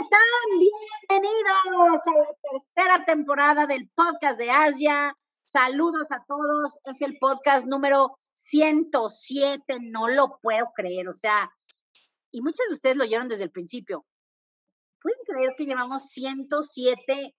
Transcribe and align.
están? 0.00 0.20
Bienvenidos 1.08 2.00
a 2.06 2.10
la 2.18 2.36
tercera 2.50 3.04
temporada 3.06 3.66
del 3.66 3.88
podcast 3.94 4.38
de 4.38 4.50
Asia. 4.50 5.16
Saludos 5.46 6.08
a 6.10 6.22
todos. 6.26 6.78
Es 6.84 7.00
el 7.00 7.16
podcast 7.18 7.66
número 7.66 8.18
107. 8.32 9.78
No 9.80 10.08
lo 10.08 10.38
puedo 10.42 10.70
creer. 10.74 11.08
O 11.08 11.14
sea, 11.14 11.50
y 12.30 12.42
muchos 12.42 12.66
de 12.68 12.74
ustedes 12.74 12.96
lo 12.98 13.04
oyeron 13.04 13.28
desde 13.28 13.44
el 13.44 13.50
principio. 13.50 14.04
¿Pueden 15.00 15.20
creer 15.24 15.54
que 15.56 15.64
llevamos 15.64 16.10
107 16.10 17.34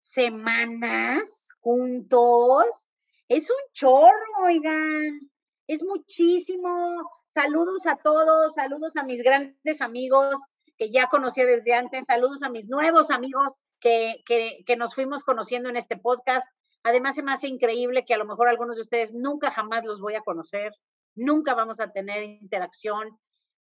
semanas 0.00 1.54
juntos? 1.60 2.86
Es 3.28 3.48
un 3.48 3.72
chorro, 3.72 4.44
oigan. 4.44 5.30
Es 5.66 5.82
muchísimo. 5.82 7.10
Saludos 7.32 7.86
a 7.86 7.96
todos, 7.96 8.52
saludos 8.54 8.94
a 8.96 9.04
mis 9.04 9.22
grandes 9.22 9.80
amigos 9.80 10.53
que 10.76 10.90
ya 10.90 11.08
conocí 11.08 11.42
desde 11.42 11.74
antes, 11.74 12.04
saludos 12.06 12.42
a 12.42 12.50
mis 12.50 12.68
nuevos 12.68 13.10
amigos 13.10 13.54
que, 13.80 14.22
que, 14.26 14.76
nos 14.76 14.94
fuimos 14.94 15.24
conociendo 15.24 15.68
en 15.68 15.76
este 15.76 15.96
podcast. 15.96 16.46
Además, 16.82 17.14
se 17.14 17.22
me 17.22 17.32
hace 17.32 17.48
increíble 17.48 18.04
que 18.04 18.14
a 18.14 18.18
lo 18.18 18.24
mejor 18.24 18.48
algunos 18.48 18.76
de 18.76 18.82
ustedes 18.82 19.14
nunca 19.14 19.50
jamás 19.50 19.84
los 19.84 20.00
voy 20.00 20.14
a 20.14 20.22
conocer, 20.22 20.72
nunca 21.14 21.54
vamos 21.54 21.80
a 21.80 21.92
tener 21.92 22.22
interacción. 22.22 23.18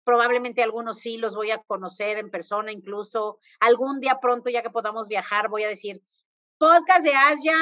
Probablemente 0.04 0.64
algunos 0.64 1.00
sí 1.00 1.18
los 1.18 1.36
voy 1.36 1.52
a 1.52 1.60
conocer 1.60 2.18
en 2.18 2.30
persona, 2.30 2.72
incluso 2.72 3.40
algún 3.60 4.00
día 4.00 4.20
pronto, 4.22 4.50
ya 4.50 4.62
que 4.62 4.70
podamos 4.70 5.08
viajar, 5.08 5.50
voy 5.50 5.64
a 5.64 5.70
decir, 5.70 6.02
podcast 6.58 7.04
de 7.04 7.14
Asia, 7.14 7.56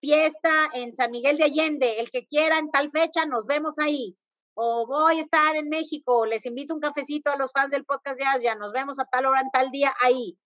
fiesta 0.00 0.70
en 0.72 0.94
San 0.94 1.10
Miguel 1.10 1.36
de 1.36 1.44
Allende, 1.44 2.00
el 2.00 2.10
que 2.10 2.26
quiera 2.26 2.58
en 2.58 2.70
tal 2.70 2.90
fecha, 2.90 3.26
nos 3.26 3.46
vemos 3.46 3.78
ahí 3.78 4.16
o 4.54 4.86
voy 4.86 5.18
a 5.18 5.20
estar 5.20 5.56
en 5.56 5.68
México, 5.68 6.26
les 6.26 6.46
invito 6.46 6.74
un 6.74 6.80
cafecito 6.80 7.30
a 7.30 7.36
los 7.36 7.52
fans 7.52 7.70
del 7.70 7.84
podcast 7.84 8.18
de 8.18 8.26
Asia, 8.26 8.54
nos 8.54 8.72
vemos 8.72 8.98
a 8.98 9.04
tal 9.04 9.26
hora 9.26 9.40
en 9.40 9.50
tal 9.50 9.70
día 9.70 9.92
ahí. 10.02 10.38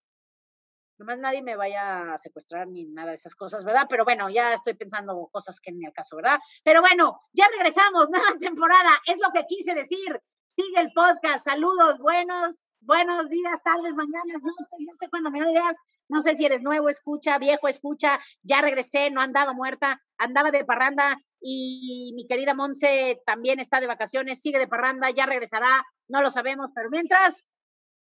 Nomás 0.99 1.19
nadie 1.19 1.43
me 1.43 1.55
vaya 1.55 2.15
a 2.15 2.19
secuestrar 2.19 2.67
ni 2.67 2.85
nada 2.85 3.11
de 3.11 3.15
esas 3.15 3.37
cosas, 3.37 3.65
¿verdad? 3.65 3.87
Pero 3.89 4.05
bueno, 4.05 4.29
ya 4.31 4.53
estoy 4.53 4.75
pensando 4.75 5.29
cosas 5.31 5.61
que 5.61 5.71
en 5.71 5.85
el 5.85 5.93
caso, 5.93 6.17
¿verdad? 6.17 6.39
Pero 6.65 6.81
bueno, 6.81 7.21
ya 7.33 7.47
regresamos, 7.49 8.09
nueva 8.11 8.37
temporada, 8.41 8.99
es 9.07 9.19
lo 9.23 9.31
que 9.33 9.47
quise 9.47 9.75
decir. 9.75 10.21
Sigue 10.59 10.81
el 10.81 10.93
podcast, 10.93 11.45
saludos, 11.45 12.01
buenos, 12.01 12.57
buenos 12.81 13.29
días, 13.29 13.63
tardes, 13.63 13.95
mañanas, 13.95 14.43
noches, 14.43 14.67
no 14.81 14.93
sé 14.99 15.09
cuándo 15.09 15.31
me 15.31 15.41
oigas. 15.47 15.77
No 16.09 16.21
sé 16.21 16.35
si 16.35 16.47
eres 16.47 16.63
nuevo, 16.63 16.89
escucha, 16.89 17.39
viejo, 17.39 17.69
escucha, 17.69 18.19
ya 18.43 18.61
regresé, 18.61 19.09
no 19.13 19.21
andaba 19.21 19.53
muerta, 19.53 20.03
andaba 20.17 20.51
de 20.51 20.65
parranda 20.65 21.17
y 21.41 22.13
mi 22.17 22.27
querida 22.27 22.55
Monse 22.55 23.23
también 23.25 23.61
está 23.61 23.79
de 23.79 23.87
vacaciones, 23.87 24.41
sigue 24.41 24.59
de 24.59 24.67
parranda, 24.67 25.11
ya 25.11 25.27
regresará, 25.27 25.87
no 26.09 26.23
lo 26.23 26.31
sabemos, 26.31 26.73
pero 26.75 26.91
mientras, 26.91 27.45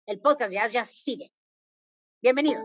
el 0.06 0.18
podcast 0.22 0.54
ya, 0.54 0.64
ya 0.64 0.84
sigue. 0.86 1.30
Bienvenidos. 2.22 2.64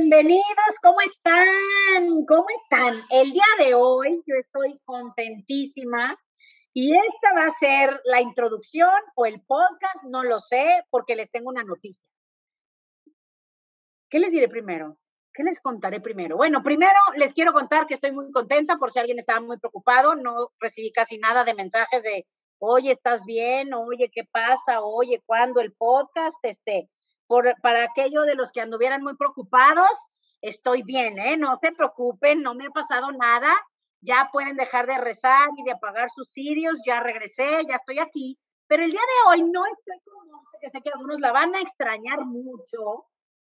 Bienvenidos, 0.00 0.74
¿cómo 0.82 1.00
están? 1.02 1.46
¿Cómo 2.26 2.46
están? 2.62 3.00
El 3.10 3.30
día 3.30 3.44
de 3.60 3.74
hoy 3.74 4.24
yo 4.26 4.34
estoy 4.34 4.80
contentísima 4.84 6.18
y 6.72 6.96
esta 6.96 7.32
va 7.32 7.44
a 7.44 7.58
ser 7.60 8.00
la 8.04 8.20
introducción 8.20 8.90
o 9.14 9.24
el 9.24 9.40
podcast, 9.42 10.02
no 10.10 10.24
lo 10.24 10.40
sé, 10.40 10.82
porque 10.90 11.14
les 11.14 11.30
tengo 11.30 11.48
una 11.48 11.62
noticia. 11.62 12.02
¿Qué 14.10 14.18
les 14.18 14.32
diré 14.32 14.48
primero? 14.48 14.98
¿Qué 15.32 15.44
les 15.44 15.60
contaré 15.60 16.00
primero? 16.00 16.36
Bueno, 16.36 16.64
primero 16.64 16.98
les 17.14 17.32
quiero 17.32 17.52
contar 17.52 17.86
que 17.86 17.94
estoy 17.94 18.10
muy 18.10 18.32
contenta 18.32 18.78
por 18.78 18.90
si 18.90 18.98
alguien 18.98 19.20
estaba 19.20 19.38
muy 19.38 19.58
preocupado. 19.58 20.16
No 20.16 20.50
recibí 20.58 20.90
casi 20.90 21.18
nada 21.18 21.44
de 21.44 21.54
mensajes 21.54 22.02
de, 22.02 22.26
oye, 22.58 22.90
¿estás 22.90 23.24
bien? 23.24 23.72
Oye, 23.72 24.10
¿qué 24.12 24.24
pasa? 24.24 24.82
Oye, 24.82 25.22
¿cuándo 25.24 25.60
el 25.60 25.72
podcast? 25.72 26.36
Este, 26.42 26.90
por, 27.26 27.54
para 27.62 27.84
aquello 27.84 28.22
de 28.22 28.34
los 28.34 28.52
que 28.52 28.60
anduvieran 28.60 29.02
muy 29.02 29.16
preocupados, 29.16 29.90
estoy 30.40 30.82
bien, 30.82 31.18
¿eh? 31.18 31.36
No 31.36 31.56
se 31.56 31.72
preocupen, 31.72 32.42
no 32.42 32.54
me 32.54 32.66
ha 32.66 32.70
pasado 32.70 33.12
nada 33.12 33.52
ya 34.04 34.28
pueden 34.32 34.56
dejar 34.56 34.86
de 34.86 34.98
rezar 34.98 35.48
y 35.56 35.64
de 35.64 35.72
apagar 35.72 36.10
sus 36.10 36.28
cirios, 36.30 36.80
ya 36.86 37.00
regresé, 37.00 37.62
ya 37.66 37.76
estoy 37.76 37.98
aquí. 37.98 38.38
Pero 38.66 38.84
el 38.84 38.90
día 38.90 39.00
de 39.00 39.30
hoy 39.30 39.50
no 39.50 39.64
estoy 39.66 39.98
con 40.04 40.30
Monse, 40.30 40.58
que 40.60 40.70
sé 40.70 40.80
que 40.82 40.90
algunos 40.90 41.20
la 41.20 41.32
van 41.32 41.54
a 41.54 41.60
extrañar 41.60 42.24
mucho. 42.24 43.06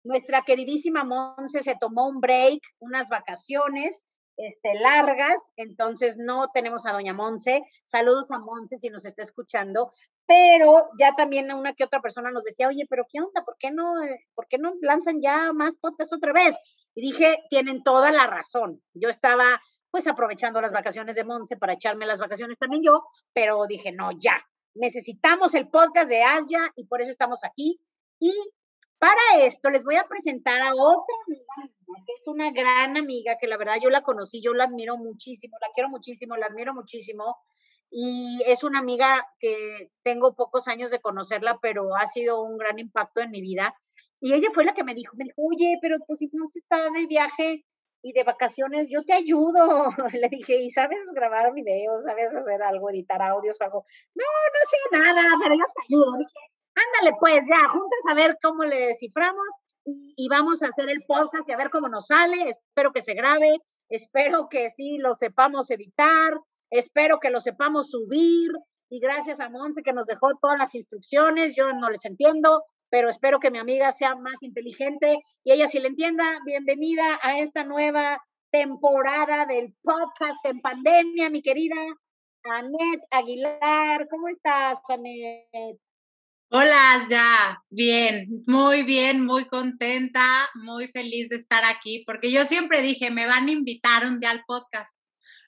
Nuestra 0.05 0.43
queridísima 0.43 1.05
Monse 1.05 1.63
se 1.63 1.77
tomó 1.77 2.09
un 2.09 2.21
break, 2.21 2.61
unas 2.79 3.09
vacaciones 3.09 4.07
este, 4.37 4.75
largas, 4.75 5.41
entonces 5.57 6.17
no 6.19 6.49
tenemos 6.53 6.87
a 6.87 6.93
doña 6.93 7.15
Monse. 7.15 7.63
Saludos 7.85 8.31
a 8.31 8.39
Monse 8.39 8.77
si 8.77 8.91
nos 8.91 9.07
está 9.07 9.23
escuchando, 9.23 9.93
pero 10.27 10.91
ya 10.99 11.13
también 11.15 11.53
una 11.53 11.73
que 11.73 11.85
otra 11.85 12.01
persona 12.01 12.31
nos 12.31 12.45
decía, 12.45 12.69
oye, 12.69 12.87
pero 12.89 13.07
¿qué 13.11 13.21
onda? 13.21 13.45
¿Por 13.45 13.57
qué 13.59 13.71
no, 13.71 13.95
por 14.35 14.47
qué 14.49 14.59
no 14.59 14.75
lanzan 14.81 15.21
ya 15.23 15.53
más 15.53 15.77
podcast 15.77 16.13
otra 16.13 16.33
vez? 16.33 16.57
Y 16.95 17.01
dije, 17.01 17.45
tienen 17.49 17.83
toda 17.83 18.11
la 18.11 18.27
razón. 18.27 18.83
Yo 18.95 19.09
estaba 19.09 19.61
pues 19.91 20.07
aprovechando 20.07 20.61
las 20.61 20.73
vacaciones 20.73 21.17
de 21.17 21.25
Monse 21.25 21.57
para 21.57 21.73
echarme 21.73 22.07
las 22.07 22.21
vacaciones 22.21 22.59
también 22.59 22.83
yo, 22.83 23.05
pero 23.33 23.67
dije, 23.67 23.93
no, 23.93 24.11
ya, 24.13 24.45
necesitamos 24.75 25.55
el 25.55 25.69
podcast 25.69 26.09
de 26.09 26.23
Asia 26.23 26.71
y 26.77 26.85
por 26.87 27.01
eso 27.01 27.11
estamos 27.11 27.45
aquí. 27.45 27.81
Y 28.21 28.33
para 28.99 29.21
esto 29.41 29.71
les 29.71 29.85
voy 29.85 29.97
a 29.97 30.07
presentar 30.07 30.61
a 30.61 30.75
otra 30.75 31.15
es 32.13 32.27
una 32.27 32.51
gran 32.51 32.97
amiga, 32.97 33.37
que 33.41 33.47
la 33.47 33.57
verdad 33.57 33.77
yo 33.83 33.91
la 33.91 34.03
conocí, 34.03 34.41
yo 34.41 34.55
la 34.55 34.65
admiro 34.65 34.97
muchísimo, 34.97 35.57
la 35.61 35.69
quiero 35.75 35.89
muchísimo, 35.89 36.37
la 36.37 36.47
admiro 36.47 36.75
muchísimo. 36.75 37.37
Y 37.91 38.43
es 38.47 38.65
una 38.65 38.81
amiga 38.81 39.27
que 39.39 39.91
tengo 40.03 40.35
pocos 40.35 40.69
años 40.69 40.91
de 40.91 41.01
conocerla, 41.01 41.59
pero 41.63 41.97
ha 41.97 42.07
sido 42.07 42.43
un 42.43 42.59
gran 42.59 42.79
impacto 42.79 43.21
en 43.21 43.31
mi 43.31 43.41
vida. 43.41 43.75
Y 44.21 44.35
ella 44.35 44.49
fue 44.53 44.65
la 44.65 44.75
que 44.75 44.85
me 44.85 44.95
dijo, 44.95 45.17
me 45.17 45.25
dijo, 45.25 45.43
oye, 45.43 45.79
pero 45.81 45.97
pues 46.07 46.19
si 46.19 46.31
no 46.33 46.47
se 46.49 46.61
de 46.99 47.07
viaje, 47.07 47.65
y 48.07 48.13
de 48.13 48.23
vacaciones, 48.23 48.89
yo 48.89 49.03
te 49.03 49.13
ayudo. 49.13 49.89
Le 50.13 50.29
dije, 50.29 50.57
¿y 50.57 50.71
sabes 50.71 51.01
grabar 51.13 51.53
videos? 51.53 52.05
¿Sabes 52.05 52.33
hacer 52.35 52.63
algo, 52.63 52.89
editar 52.91 53.21
audios 53.21 53.61
algo? 53.61 53.85
No, 54.15 54.25
no 54.25 54.61
sé 54.71 54.77
nada, 54.97 55.23
pero 55.43 55.57
yo 55.57 55.65
te 55.65 55.83
ayudo. 55.89 56.13
Ándale 56.13 57.17
pues, 57.19 57.43
ya, 57.49 57.69
juntos 57.69 57.99
a 58.09 58.15
ver 58.15 58.39
cómo 58.41 58.65
le 58.65 58.79
desciframos 58.89 59.47
y, 59.87 60.29
vamos 60.29 60.63
a 60.63 60.69
hacer 60.69 60.91
el 60.91 61.05
podcast 61.05 61.49
y 61.49 61.53
a 61.53 61.57
ver 61.57 61.71
cómo 61.71 61.89
nos 61.89 62.09
sale. 62.09 62.51
Espero 62.51 62.93
que 62.93 63.03
se 63.03 63.15
grabe, 63.15 63.59
espero 63.89 64.49
que 64.49 64.69
sí 64.71 64.99
lo 64.99 65.15
sepamos 65.15 65.71
editar, 65.71 66.35
espero 66.71 67.21
que 67.21 67.31
lo 67.31 67.41
sepamos 67.41 67.91
subir. 67.91 68.51
Y 68.89 69.01
gracias 69.01 69.41
a 69.41 69.49
Monte 69.49 69.83
que 69.83 69.93
nos 69.93 70.07
dejó 70.07 70.37
todas 70.41 70.59
las 70.59 70.75
instrucciones, 70.75 71.57
yo 71.57 71.73
no 71.73 71.91
les 71.91 72.05
entiendo, 72.05 72.65
pero 72.89 73.09
espero 73.09 73.41
que 73.41 73.51
mi 73.51 73.59
amiga 73.59 73.91
sea 73.93 74.15
más 74.15 74.43
inteligente 74.43 75.19
y 75.43 75.53
ella 75.53 75.67
si 75.67 75.81
le 75.81 75.89
entienda. 75.89 76.25
Bienvenida 76.45 77.19
a 77.23 77.39
esta 77.39 77.65
nueva 77.65 78.23
temporada 78.51 79.47
del 79.47 79.75
podcast 79.83 80.45
en 80.45 80.61
pandemia, 80.61 81.31
mi 81.31 81.43
querida 81.43 81.77
Anet 82.45 83.01
Aguilar. 83.11 84.07
¿Cómo 84.09 84.29
estás, 84.29 84.81
Anet? 84.89 85.81
Hola, 86.49 87.05
ya, 87.11 87.61
bien, 87.71 88.45
muy 88.47 88.85
bien, 88.85 89.25
muy 89.27 89.49
contenta, 89.49 90.49
muy 90.55 90.87
feliz 90.87 91.29
de 91.29 91.37
estar 91.37 91.65
aquí, 91.65 92.05
porque 92.07 92.31
yo 92.31 92.45
siempre 92.45 92.83
dije, 92.83 93.11
me 93.11 93.27
van 93.27 93.49
a 93.49 93.51
invitar 93.51 94.07
un 94.07 94.21
día 94.21 94.31
al 94.31 94.45
podcast, 94.47 94.97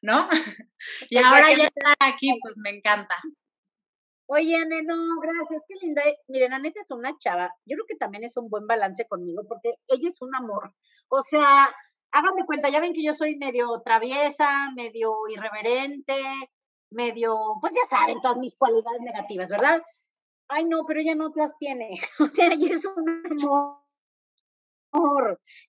¿no? 0.03 0.29
y 1.09 1.17
ahora 1.19 1.57
ya 1.57 1.67
estar 1.67 1.95
aquí, 2.01 2.37
pues 2.43 2.55
me 2.57 2.71
encanta. 2.71 3.15
Oye, 4.27 4.57
Anne, 4.57 4.83
no, 4.83 4.97
gracias, 5.21 5.63
qué 5.69 5.75
linda. 5.81 6.03
Miren, 6.27 6.53
Aneta 6.53 6.81
es 6.81 6.91
una 6.91 7.17
chava. 7.17 7.49
Yo 7.65 7.77
creo 7.77 7.87
que 7.89 7.97
también 7.97 8.25
es 8.25 8.37
un 8.37 8.51
buen 8.51 8.67
balance 8.67 9.07
conmigo 9.07 9.43
porque 9.49 9.75
ella 9.87 10.09
es 10.09 10.21
un 10.21 10.35
amor. 10.35 10.75
O 11.09 11.23
sea, 11.23 11.73
háganme 12.11 12.45
cuenta, 12.45 12.71
ya 12.71 12.81
ven 12.81 12.93
que 12.93 13.05
yo 13.05 13.15
soy 13.15 13.37
medio 13.37 13.81
traviesa, 13.85 14.71
medio 14.75 15.15
irreverente, 15.29 16.21
medio, 16.91 17.37
pues 17.61 17.73
ya 17.73 17.89
saben, 17.89 18.21
todas 18.21 18.39
mis 18.39 18.57
cualidades 18.59 19.01
negativas, 19.01 19.49
¿verdad? 19.49 19.81
Ay, 20.49 20.65
no, 20.65 20.85
pero 20.87 21.01
ella 21.01 21.15
no 21.15 21.31
las 21.35 21.57
tiene. 21.59 22.01
O 22.21 22.27
sea, 22.27 22.47
ella 22.47 22.73
es 22.73 22.85
un 22.85 23.23
amor. 23.31 23.79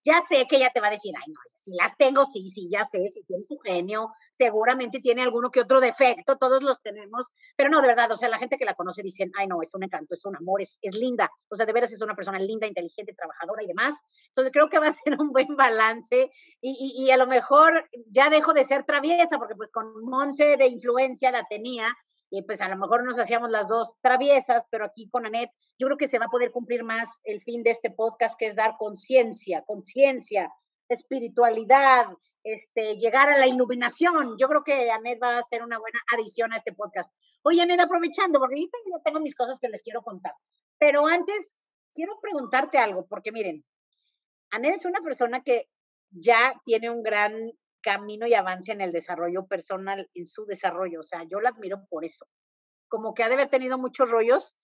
Ya 0.05 0.21
sé 0.21 0.45
que 0.49 0.55
ella 0.55 0.71
te 0.73 0.79
va 0.79 0.87
a 0.87 0.91
decir, 0.91 1.13
ay, 1.15 1.31
no, 1.31 1.39
si 1.55 1.73
las 1.73 1.95
tengo, 1.97 2.25
sí, 2.25 2.47
sí, 2.47 2.69
ya 2.71 2.85
sé, 2.85 3.05
si 3.07 3.23
tiene 3.23 3.43
su 3.43 3.57
genio, 3.59 4.11
seguramente 4.33 4.99
tiene 4.99 5.21
alguno 5.21 5.51
que 5.51 5.59
otro 5.59 5.81
defecto, 5.81 6.37
todos 6.37 6.63
los 6.63 6.81
tenemos, 6.81 7.31
pero 7.55 7.69
no, 7.69 7.81
de 7.81 7.87
verdad, 7.87 8.11
o 8.11 8.15
sea, 8.15 8.29
la 8.29 8.37
gente 8.37 8.57
que 8.57 8.65
la 8.65 8.75
conoce 8.75 9.03
dicen, 9.03 9.31
ay, 9.37 9.47
no, 9.47 9.61
es 9.61 9.73
un 9.75 9.83
encanto, 9.83 10.13
es 10.13 10.25
un 10.25 10.37
amor, 10.37 10.61
es, 10.61 10.79
es 10.81 10.95
linda, 10.95 11.29
o 11.49 11.55
sea, 11.55 11.65
de 11.65 11.73
veras 11.73 11.91
es 11.91 12.01
una 12.01 12.15
persona 12.15 12.39
linda, 12.39 12.65
inteligente, 12.65 13.13
trabajadora 13.13 13.61
y 13.63 13.67
demás. 13.67 13.99
Entonces 14.27 14.53
creo 14.53 14.69
que 14.69 14.79
va 14.79 14.87
a 14.87 14.93
ser 14.93 15.19
un 15.19 15.31
buen 15.31 15.55
balance 15.55 16.31
y, 16.61 16.95
y, 16.97 17.05
y 17.05 17.11
a 17.11 17.17
lo 17.17 17.27
mejor 17.27 17.89
ya 18.07 18.29
dejo 18.29 18.53
de 18.53 18.63
ser 18.63 18.85
traviesa, 18.85 19.37
porque 19.37 19.55
pues 19.55 19.69
con 19.71 20.05
Monse 20.05 20.55
de 20.57 20.67
influencia 20.67 21.31
la 21.31 21.45
tenía, 21.47 21.93
y 22.29 22.43
pues 22.43 22.61
a 22.61 22.69
lo 22.69 22.77
mejor 22.77 23.03
nos 23.03 23.17
hacíamos 23.17 23.49
las 23.49 23.67
dos 23.67 23.95
traviesas, 24.01 24.63
pero 24.69 24.85
aquí 24.85 25.09
con 25.09 25.25
Anet 25.25 25.51
yo 25.77 25.87
creo 25.87 25.97
que 25.97 26.07
se 26.07 26.19
va 26.19 26.25
a 26.25 26.29
poder 26.29 26.51
cumplir 26.51 26.83
más 26.83 27.19
el 27.23 27.41
fin 27.41 27.63
de 27.63 27.71
este 27.71 27.89
podcast, 27.89 28.37
que 28.37 28.45
es 28.45 28.55
dar 28.55 28.75
conciencia, 28.77 29.63
conciencia, 29.65 30.53
espiritualidad, 30.87 32.07
este, 32.43 32.97
llegar 32.97 33.29
a 33.29 33.37
la 33.37 33.47
iluminación. 33.47 34.35
Yo 34.37 34.47
creo 34.47 34.63
que 34.63 34.91
Anet 34.91 35.21
va 35.21 35.37
a 35.37 35.43
ser 35.43 35.63
una 35.63 35.79
buena 35.79 35.99
adición 36.15 36.53
a 36.53 36.57
este 36.57 36.73
podcast. 36.73 37.11
Oye, 37.41 37.61
Anet, 37.61 37.79
aprovechando, 37.79 38.39
porque 38.39 38.61
yo 38.61 39.01
tengo 39.03 39.19
mis 39.19 39.35
cosas 39.35 39.59
que 39.59 39.69
les 39.69 39.81
quiero 39.81 40.01
contar, 40.01 40.33
pero 40.77 41.07
antes 41.07 41.51
quiero 41.95 42.19
preguntarte 42.21 42.77
algo, 42.77 43.07
porque 43.07 43.31
miren, 43.31 43.65
Anet 44.51 44.75
es 44.75 44.85
una 44.85 45.01
persona 45.01 45.41
que 45.41 45.67
ya 46.11 46.59
tiene 46.65 46.89
un 46.89 47.03
gran 47.03 47.51
camino 47.81 48.27
y 48.27 48.33
avance 48.33 48.71
en 48.71 48.81
el 48.81 48.91
desarrollo 48.91 49.45
personal, 49.47 50.09
en 50.13 50.25
su 50.25 50.45
desarrollo. 50.45 50.99
O 51.01 51.03
sea, 51.03 51.23
yo 51.29 51.39
la 51.39 51.49
admiro 51.49 51.85
por 51.89 52.05
eso. 52.05 52.25
Como 52.87 53.13
que 53.13 53.23
ha 53.23 53.27
de 53.27 53.35
haber 53.35 53.49
tenido 53.49 53.77
muchos 53.77 54.09
rollos, 54.09 54.55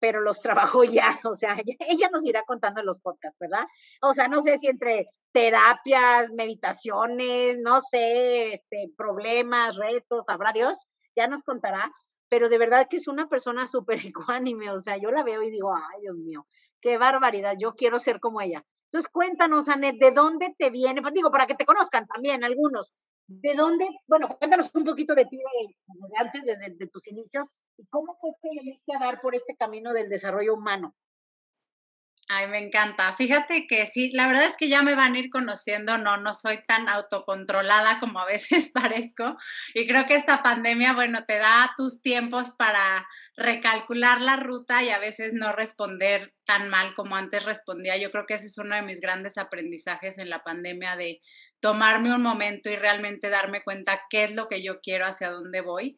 pero 0.00 0.20
los 0.20 0.40
trabajó 0.42 0.84
ya. 0.84 1.18
O 1.24 1.34
sea, 1.34 1.56
ella, 1.88 2.08
nos 2.10 2.26
irá 2.26 2.42
contando 2.46 2.80
en 2.80 2.86
los 2.86 3.00
podcasts, 3.00 3.38
¿verdad? 3.38 3.66
O 4.02 4.12
sea, 4.12 4.28
no 4.28 4.42
sé 4.42 4.58
si 4.58 4.66
entre 4.68 5.08
terapias, 5.32 6.30
meditaciones, 6.32 7.58
no 7.58 7.80
sé, 7.80 8.54
este, 8.54 8.90
problemas, 8.96 9.76
retos, 9.76 10.28
habrá 10.28 10.52
Dios, 10.52 10.86
ya 11.14 11.26
nos 11.26 11.42
contará. 11.42 11.92
Pero 12.28 12.48
de 12.48 12.58
verdad 12.58 12.88
que 12.90 12.96
es 12.96 13.06
una 13.06 13.28
persona 13.28 13.66
súper 13.66 13.98
ecuánime. 14.06 14.70
O 14.70 14.78
sea, 14.78 14.96
yo 14.96 15.10
la 15.10 15.22
veo 15.22 15.42
y 15.42 15.50
digo, 15.50 15.74
ay, 15.74 16.00
Dios 16.02 16.16
mío, 16.16 16.46
qué 16.80 16.98
barbaridad, 16.98 17.54
yo 17.58 17.74
quiero 17.74 17.98
ser 17.98 18.20
como 18.20 18.40
ella. 18.40 18.64
Entonces, 18.96 19.12
cuéntanos, 19.12 19.68
Anet, 19.68 19.98
¿de 19.98 20.10
dónde 20.10 20.54
te 20.56 20.70
viene? 20.70 21.02
Pues 21.02 21.12
digo, 21.12 21.30
para 21.30 21.46
que 21.46 21.54
te 21.54 21.66
conozcan 21.66 22.06
también 22.06 22.42
algunos. 22.42 22.94
¿De 23.26 23.54
dónde? 23.54 23.86
Bueno, 24.06 24.26
cuéntanos 24.38 24.70
un 24.72 24.86
poquito 24.86 25.14
de 25.14 25.26
ti 25.26 25.36
desde 25.36 26.16
antes, 26.16 26.44
desde 26.44 26.74
de 26.74 26.86
tus 26.86 27.06
inicios, 27.08 27.46
y 27.76 27.84
cómo 27.90 28.16
fue 28.18 28.30
que 28.40 28.48
viniste 28.58 28.96
a 28.96 28.98
dar 28.98 29.20
por 29.20 29.34
este 29.34 29.54
camino 29.54 29.92
del 29.92 30.08
desarrollo 30.08 30.54
humano. 30.54 30.94
Ay, 32.28 32.48
me 32.48 32.58
encanta. 32.58 33.14
Fíjate 33.16 33.68
que 33.68 33.86
sí, 33.86 34.10
la 34.10 34.26
verdad 34.26 34.46
es 34.46 34.56
que 34.56 34.68
ya 34.68 34.82
me 34.82 34.96
van 34.96 35.14
a 35.14 35.18
ir 35.20 35.30
conociendo, 35.30 35.96
no, 35.96 36.16
no 36.16 36.34
soy 36.34 36.58
tan 36.66 36.88
autocontrolada 36.88 38.00
como 38.00 38.18
a 38.18 38.26
veces 38.26 38.68
parezco. 38.74 39.36
Y 39.74 39.86
creo 39.86 40.06
que 40.06 40.16
esta 40.16 40.42
pandemia, 40.42 40.92
bueno, 40.92 41.24
te 41.24 41.38
da 41.38 41.72
tus 41.76 42.02
tiempos 42.02 42.50
para 42.50 43.06
recalcular 43.36 44.20
la 44.20 44.36
ruta 44.36 44.82
y 44.82 44.90
a 44.90 44.98
veces 44.98 45.34
no 45.34 45.52
responder 45.52 46.34
tan 46.44 46.68
mal 46.68 46.94
como 46.94 47.14
antes 47.14 47.44
respondía. 47.44 47.96
Yo 47.96 48.10
creo 48.10 48.26
que 48.26 48.34
ese 48.34 48.46
es 48.46 48.58
uno 48.58 48.74
de 48.74 48.82
mis 48.82 49.00
grandes 49.00 49.38
aprendizajes 49.38 50.18
en 50.18 50.28
la 50.28 50.42
pandemia 50.42 50.96
de 50.96 51.20
tomarme 51.60 52.12
un 52.12 52.22
momento 52.22 52.68
y 52.70 52.76
realmente 52.76 53.30
darme 53.30 53.62
cuenta 53.62 54.00
qué 54.10 54.24
es 54.24 54.32
lo 54.32 54.48
que 54.48 54.64
yo 54.64 54.80
quiero, 54.80 55.06
hacia 55.06 55.30
dónde 55.30 55.60
voy. 55.60 55.96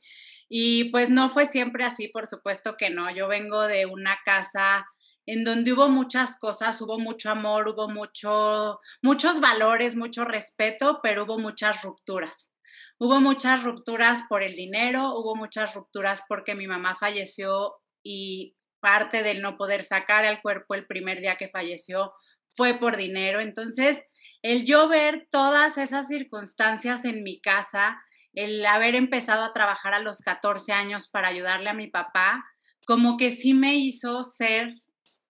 Y 0.51 0.91
pues 0.91 1.09
no 1.09 1.31
fue 1.31 1.47
siempre 1.47 1.85
así, 1.85 2.09
por 2.09 2.27
supuesto 2.27 2.77
que 2.77 2.91
no. 2.91 3.11
Yo 3.11 3.29
vengo 3.29 3.63
de 3.63 3.87
una 3.87 4.19
casa 4.27 4.87
en 5.31 5.45
donde 5.45 5.75
hubo 5.75 5.91
muchas 5.91 6.39
cosas, 6.39 6.81
hubo 6.81 6.99
mucho 6.99 7.31
amor, 7.31 7.69
hubo 7.69 7.87
mucho, 7.87 8.81
muchos 9.03 9.41
valores, 9.41 9.95
mucho 9.95 10.25
respeto, 10.25 11.01
pero 11.03 11.25
hubo 11.25 11.39
muchas 11.39 11.83
rupturas. 11.83 12.51
Hubo 12.99 13.21
muchas 13.21 13.63
rupturas 13.63 14.23
por 14.31 14.43
el 14.43 14.57
dinero, 14.57 15.13
hubo 15.19 15.37
muchas 15.37 15.75
rupturas 15.75 16.23
porque 16.27 16.55
mi 16.55 16.67
mamá 16.67 16.97
falleció 16.99 17.75
y 18.03 18.57
parte 18.81 19.23
del 19.23 19.43
no 19.43 19.59
poder 19.59 19.85
sacar 19.85 20.25
al 20.25 20.41
cuerpo 20.41 20.75
el 20.75 20.87
primer 20.87 21.21
día 21.21 21.37
que 21.37 21.51
falleció 21.51 22.15
fue 22.57 22.79
por 22.79 22.97
dinero. 22.97 23.41
Entonces, 23.41 24.01
el 24.41 24.65
yo 24.65 24.89
ver 24.89 25.29
todas 25.31 25.77
esas 25.77 26.09
circunstancias 26.09 27.05
en 27.05 27.23
mi 27.23 27.39
casa, 27.43 28.01
el 28.33 28.65
haber 28.65 28.95
empezado 28.95 29.45
a 29.45 29.53
trabajar 29.53 29.93
a 29.93 30.01
los 30.01 30.23
14 30.23 30.73
años 30.73 31.07
para 31.07 31.29
ayudarle 31.29 31.69
a 31.69 31.75
mi 31.75 31.89
papá, 31.89 32.43
como 32.87 33.19
que 33.19 33.29
sí 33.29 33.53
me 33.53 33.75
hizo 33.75 34.25
ser 34.25 34.73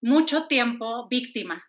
mucho 0.01 0.47
tiempo 0.47 1.07
víctima, 1.09 1.63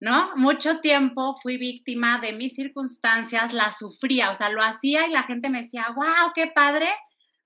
¿no? 0.00 0.34
Mucho 0.36 0.80
tiempo 0.80 1.36
fui 1.42 1.56
víctima 1.56 2.18
de 2.18 2.32
mis 2.32 2.54
circunstancias, 2.54 3.52
la 3.52 3.72
sufría, 3.72 4.30
o 4.30 4.34
sea, 4.34 4.50
lo 4.50 4.62
hacía 4.62 5.06
y 5.06 5.10
la 5.10 5.22
gente 5.22 5.50
me 5.50 5.62
decía, 5.62 5.86
wow, 5.94 6.32
qué 6.34 6.48
padre, 6.48 6.88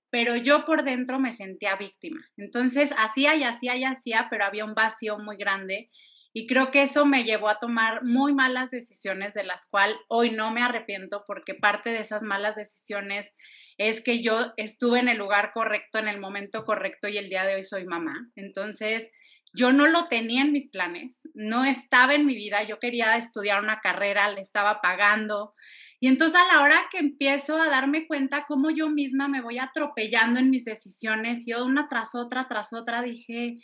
pero 0.09 0.35
yo 0.35 0.65
por 0.65 0.83
dentro 0.83 1.19
me 1.19 1.31
sentía 1.31 1.75
víctima. 1.75 2.19
Entonces, 2.37 2.93
hacía 2.97 3.35
y 3.35 3.43
hacía 3.43 3.77
y 3.77 3.85
hacía, 3.85 4.27
pero 4.29 4.45
había 4.45 4.65
un 4.65 4.75
vacío 4.75 5.17
muy 5.19 5.37
grande 5.37 5.89
y 6.33 6.47
creo 6.47 6.71
que 6.71 6.83
eso 6.83 7.05
me 7.05 7.23
llevó 7.23 7.49
a 7.49 7.59
tomar 7.59 8.03
muy 8.03 8.33
malas 8.33 8.71
decisiones 8.71 9.33
de 9.33 9.43
las 9.43 9.67
cuales 9.67 9.97
hoy 10.07 10.31
no 10.31 10.51
me 10.51 10.61
arrepiento 10.61 11.25
porque 11.27 11.55
parte 11.55 11.89
de 11.91 11.99
esas 11.99 12.23
malas 12.23 12.55
decisiones 12.55 13.33
es 13.77 14.01
que 14.01 14.21
yo 14.21 14.53
estuve 14.57 14.99
en 14.99 15.09
el 15.09 15.17
lugar 15.17 15.51
correcto, 15.53 15.99
en 15.99 16.07
el 16.07 16.19
momento 16.19 16.63
correcto 16.63 17.07
y 17.07 17.17
el 17.17 17.29
día 17.29 17.43
de 17.45 17.55
hoy 17.55 17.63
soy 17.63 17.85
mamá. 17.85 18.29
Entonces, 18.35 19.09
yo 19.53 19.73
no 19.73 19.87
lo 19.87 20.07
tenía 20.07 20.43
en 20.43 20.53
mis 20.53 20.69
planes, 20.69 21.27
no 21.33 21.65
estaba 21.65 22.13
en 22.13 22.25
mi 22.25 22.35
vida, 22.35 22.63
yo 22.63 22.79
quería 22.79 23.17
estudiar 23.17 23.61
una 23.61 23.81
carrera, 23.81 24.31
le 24.31 24.41
estaba 24.41 24.81
pagando. 24.81 25.53
Y 25.99 26.07
entonces 26.07 26.39
a 26.39 26.55
la 26.55 26.63
hora 26.63 26.87
que 26.91 26.99
empiezo 26.99 27.61
a 27.61 27.69
darme 27.69 28.07
cuenta 28.07 28.45
cómo 28.47 28.69
yo 28.71 28.89
misma 28.89 29.27
me 29.27 29.41
voy 29.41 29.59
atropellando 29.59 30.39
en 30.39 30.49
mis 30.49 30.65
decisiones, 30.65 31.45
yo 31.45 31.65
una 31.65 31.87
tras 31.87 32.15
otra, 32.15 32.47
tras 32.47 32.73
otra, 32.73 33.01
dije, 33.01 33.57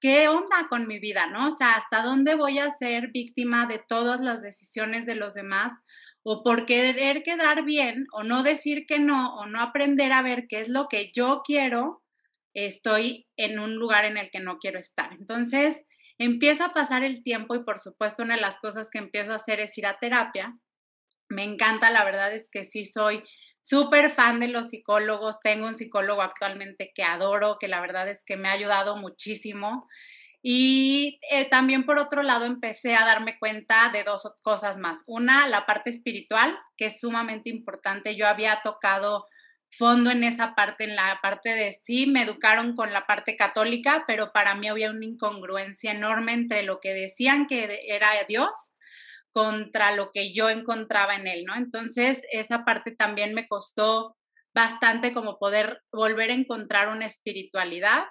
¿qué 0.00 0.28
onda 0.28 0.66
con 0.68 0.86
mi 0.86 0.98
vida? 0.98 1.28
¿No? 1.28 1.48
O 1.48 1.50
sea, 1.52 1.74
¿hasta 1.74 2.02
dónde 2.02 2.34
voy 2.34 2.58
a 2.58 2.70
ser 2.70 3.10
víctima 3.12 3.66
de 3.66 3.78
todas 3.78 4.20
las 4.20 4.42
decisiones 4.42 5.06
de 5.06 5.14
los 5.14 5.34
demás? 5.34 5.72
O 6.22 6.42
por 6.42 6.66
querer 6.66 7.22
quedar 7.22 7.64
bien, 7.64 8.06
o 8.12 8.24
no 8.24 8.42
decir 8.42 8.84
que 8.86 8.98
no, 8.98 9.36
o 9.36 9.46
no 9.46 9.60
aprender 9.60 10.12
a 10.12 10.22
ver 10.22 10.46
qué 10.48 10.60
es 10.60 10.68
lo 10.68 10.86
que 10.88 11.12
yo 11.14 11.40
quiero, 11.44 12.02
estoy 12.54 13.26
en 13.36 13.58
un 13.58 13.76
lugar 13.76 14.04
en 14.04 14.16
el 14.16 14.30
que 14.30 14.40
no 14.40 14.58
quiero 14.58 14.78
estar. 14.78 15.12
Entonces, 15.12 15.84
empiezo 16.18 16.64
a 16.64 16.72
pasar 16.72 17.02
el 17.02 17.22
tiempo 17.22 17.54
y 17.54 17.64
por 17.64 17.78
supuesto 17.78 18.22
una 18.22 18.34
de 18.34 18.40
las 18.40 18.58
cosas 18.58 18.90
que 18.90 18.98
empiezo 18.98 19.32
a 19.32 19.36
hacer 19.36 19.60
es 19.60 19.76
ir 19.78 19.86
a 19.86 19.98
terapia. 19.98 20.56
Me 21.28 21.44
encanta, 21.44 21.90
la 21.90 22.04
verdad 22.04 22.34
es 22.34 22.50
que 22.50 22.64
sí 22.64 22.84
soy 22.84 23.22
súper 23.60 24.10
fan 24.10 24.40
de 24.40 24.48
los 24.48 24.70
psicólogos. 24.70 25.40
Tengo 25.40 25.66
un 25.66 25.74
psicólogo 25.74 26.22
actualmente 26.22 26.92
que 26.94 27.02
adoro, 27.02 27.56
que 27.58 27.68
la 27.68 27.80
verdad 27.80 28.08
es 28.08 28.24
que 28.24 28.36
me 28.36 28.48
ha 28.48 28.52
ayudado 28.52 28.96
muchísimo. 28.96 29.88
Y 30.42 31.20
eh, 31.30 31.44
también 31.44 31.84
por 31.84 31.98
otro 31.98 32.22
lado 32.22 32.46
empecé 32.46 32.94
a 32.94 33.04
darme 33.04 33.38
cuenta 33.38 33.90
de 33.92 34.04
dos 34.04 34.30
cosas 34.42 34.78
más. 34.78 35.02
Una, 35.06 35.46
la 35.48 35.66
parte 35.66 35.90
espiritual, 35.90 36.58
que 36.76 36.86
es 36.86 37.00
sumamente 37.00 37.50
importante. 37.50 38.16
Yo 38.16 38.26
había 38.26 38.60
tocado 38.62 39.26
fondo 39.70 40.10
en 40.10 40.24
esa 40.24 40.54
parte, 40.54 40.84
en 40.84 40.96
la 40.96 41.18
parte 41.22 41.50
de 41.50 41.76
sí, 41.82 42.06
me 42.06 42.22
educaron 42.22 42.74
con 42.74 42.92
la 42.92 43.06
parte 43.06 43.36
católica, 43.36 44.04
pero 44.06 44.32
para 44.32 44.54
mí 44.54 44.68
había 44.68 44.90
una 44.90 45.04
incongruencia 45.04 45.92
enorme 45.92 46.32
entre 46.32 46.62
lo 46.62 46.80
que 46.80 46.92
decían 46.92 47.46
que 47.46 47.80
era 47.86 48.10
Dios 48.26 48.74
contra 49.32 49.92
lo 49.92 50.10
que 50.12 50.32
yo 50.34 50.50
encontraba 50.50 51.14
en 51.14 51.26
él, 51.26 51.44
¿no? 51.44 51.54
Entonces, 51.54 52.20
esa 52.32 52.64
parte 52.64 52.94
también 52.94 53.32
me 53.32 53.46
costó 53.46 54.16
bastante 54.52 55.12
como 55.12 55.38
poder 55.38 55.82
volver 55.92 56.30
a 56.30 56.34
encontrar 56.34 56.88
una 56.88 57.06
espiritualidad. 57.06 58.06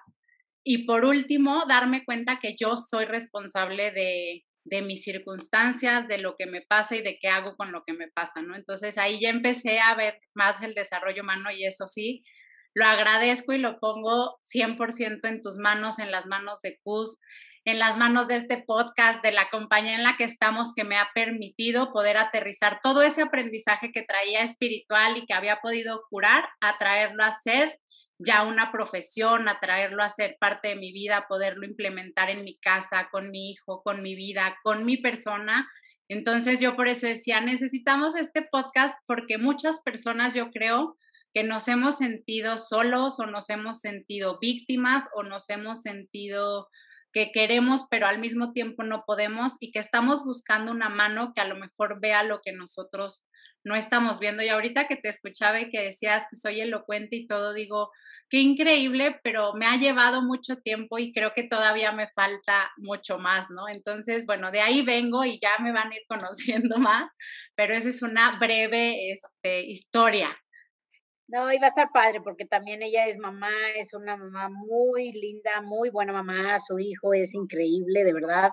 Y 0.64 0.86
por 0.86 1.04
último, 1.06 1.66
darme 1.68 2.06
cuenta 2.06 2.40
que 2.40 2.56
yo 2.58 2.78
soy 2.78 3.06
responsable 3.06 3.92
de, 3.92 4.46
de 4.70 4.82
mis 4.82 5.04
circunstancias, 5.04 6.08
de 6.08 6.20
lo 6.20 6.36
que 6.38 6.46
me 6.46 6.62
pasa 6.62 6.96
y 6.96 7.02
de 7.02 7.18
qué 7.20 7.28
hago 7.30 7.56
con 7.56 7.72
lo 7.72 7.84
que 7.86 7.94
me 7.94 8.08
pasa, 8.08 8.42
¿no? 8.42 8.56
Entonces 8.56 8.98
ahí 8.98 9.20
ya 9.20 9.30
empecé 9.30 9.80
a 9.80 9.96
ver 9.96 10.20
más 10.34 10.62
el 10.62 10.74
desarrollo 10.74 11.24
humano 11.24 11.52
y 11.52 11.66
eso 11.66 11.88
sí, 11.88 12.24
lo 12.74 12.86
agradezco 12.86 13.54
y 13.54 13.58
lo 13.58 13.80
pongo 13.80 14.38
100% 14.42 15.28
en 15.28 15.42
tus 15.42 15.58
manos, 15.58 16.00
en 16.00 16.12
las 16.12 16.28
manos 16.28 16.62
de 16.62 16.80
Cus, 16.84 17.20
en 17.66 17.80
las 17.80 17.98
manos 17.98 18.28
de 18.28 18.38
este 18.38 18.64
podcast, 18.66 19.24
de 19.24 19.32
la 19.32 19.50
compañía 19.50 19.96
en 19.96 20.04
la 20.04 20.18
que 20.18 20.24
estamos, 20.24 20.74
que 20.76 20.84
me 20.84 20.98
ha 20.98 21.10
permitido 21.14 21.92
poder 21.92 22.18
aterrizar 22.18 22.80
todo 22.82 23.02
ese 23.02 23.22
aprendizaje 23.22 23.92
que 23.92 24.04
traía 24.04 24.44
espiritual 24.44 25.18
y 25.18 25.26
que 25.26 25.34
había 25.34 25.60
podido 25.62 26.04
curar, 26.10 26.48
a 26.62 26.78
traerlo 26.78 27.24
a 27.24 27.32
ser 27.32 27.80
ya 28.20 28.44
una 28.44 28.72
profesión, 28.72 29.48
a 29.48 29.60
traerlo 29.60 30.04
a 30.04 30.10
ser 30.10 30.38
parte 30.40 30.70
de 30.70 30.76
mi 30.76 30.92
vida, 30.92 31.26
poderlo 31.28 31.66
implementar 31.66 32.30
en 32.30 32.44
mi 32.44 32.58
casa, 32.60 33.08
con 33.12 33.32
mi 33.32 33.52
hijo, 33.52 33.82
con 33.82 34.04
mi 34.04 34.14
vida, 34.14 34.58
con 34.62 34.86
mi 34.86 34.98
persona. 34.98 35.68
Entonces 36.10 36.60
yo 36.60 36.76
por 36.76 36.90
eso 36.90 37.08
decía, 37.08 37.40
necesitamos 37.40 38.16
este 38.16 38.42
podcast 38.42 38.94
porque 39.08 39.38
muchas 39.38 39.82
personas 39.82 40.34
yo 40.34 40.52
creo 40.52 40.98
que 41.34 41.44
nos 41.44 41.68
hemos 41.68 41.98
sentido 41.98 42.58
solos 42.58 43.20
o 43.20 43.26
nos 43.26 43.50
hemos 43.50 43.80
sentido 43.80 44.38
víctimas 44.40 45.08
o 45.16 45.24
nos 45.24 45.50
hemos 45.50 45.82
sentido 45.82 46.68
que 47.14 47.32
queremos, 47.32 47.86
pero 47.90 48.08
al 48.08 48.20
mismo 48.20 48.52
tiempo 48.52 48.84
no 48.84 49.04
podemos 49.06 49.58
y 49.60 49.72
que 49.72 49.80
estamos 49.80 50.24
buscando 50.24 50.72
una 50.72 50.90
mano 50.90 51.34
que 51.34 51.42
a 51.42 51.48
lo 51.48 51.56
mejor 51.56 52.00
vea 52.02 52.24
lo 52.24 52.42
que 52.42 52.52
nosotros 52.52 53.26
no 53.64 53.76
estamos 53.76 54.20
viendo. 54.20 54.44
Y 54.44 54.50
ahorita 54.50 54.88
que 54.88 54.98
te 54.98 55.10
escuchaba 55.10 55.60
y 55.60 55.70
que 55.70 55.82
decías 55.82 56.26
que 56.30 56.36
soy 56.36 56.62
elocuente 56.62 57.16
y 57.16 57.28
todo, 57.28 57.54
digo, 57.54 57.92
qué 58.30 58.40
increíble, 58.40 59.20
pero 59.24 59.54
me 59.54 59.66
ha 59.66 59.78
llevado 59.78 60.22
mucho 60.22 60.58
tiempo 60.58 61.00
y 61.00 61.12
creo 61.14 61.34
que 61.34 61.44
todavía 61.44 61.92
me 61.92 62.08
falta 62.10 62.72
mucho 62.78 63.18
más, 63.18 63.50
¿no? 63.50 63.68
Entonces, 63.68 64.26
bueno, 64.26 64.52
de 64.52 64.62
ahí 64.62 64.84
vengo 64.84 65.26
y 65.26 65.40
ya 65.40 65.58
me 65.60 65.72
van 65.72 65.92
a 65.92 65.96
ir 65.96 66.04
conociendo 66.08 66.78
más, 66.78 67.10
pero 67.56 67.74
esa 67.76 67.90
es 67.90 68.02
una 68.02 68.38
breve 68.40 69.12
este, 69.12 69.62
historia. 69.66 70.36
No, 71.28 71.52
y 71.54 71.60
va 71.60 71.68
a 71.68 71.70
estar 71.70 71.90
padre 71.94 72.22
porque 72.22 72.46
también 72.46 72.82
ella 72.82 73.06
es 73.06 73.20
mamá, 73.20 73.52
es 73.78 73.94
una 73.94 74.18
mamá 74.18 74.50
muy 74.50 75.12
linda, 75.12 75.62
muy 75.62 75.92
buena 75.92 76.12
mamá, 76.12 76.58
su 76.60 76.80
hijo 76.80 77.14
es 77.14 77.36
increíble, 77.36 78.04
de 78.04 78.14
verdad 78.14 78.50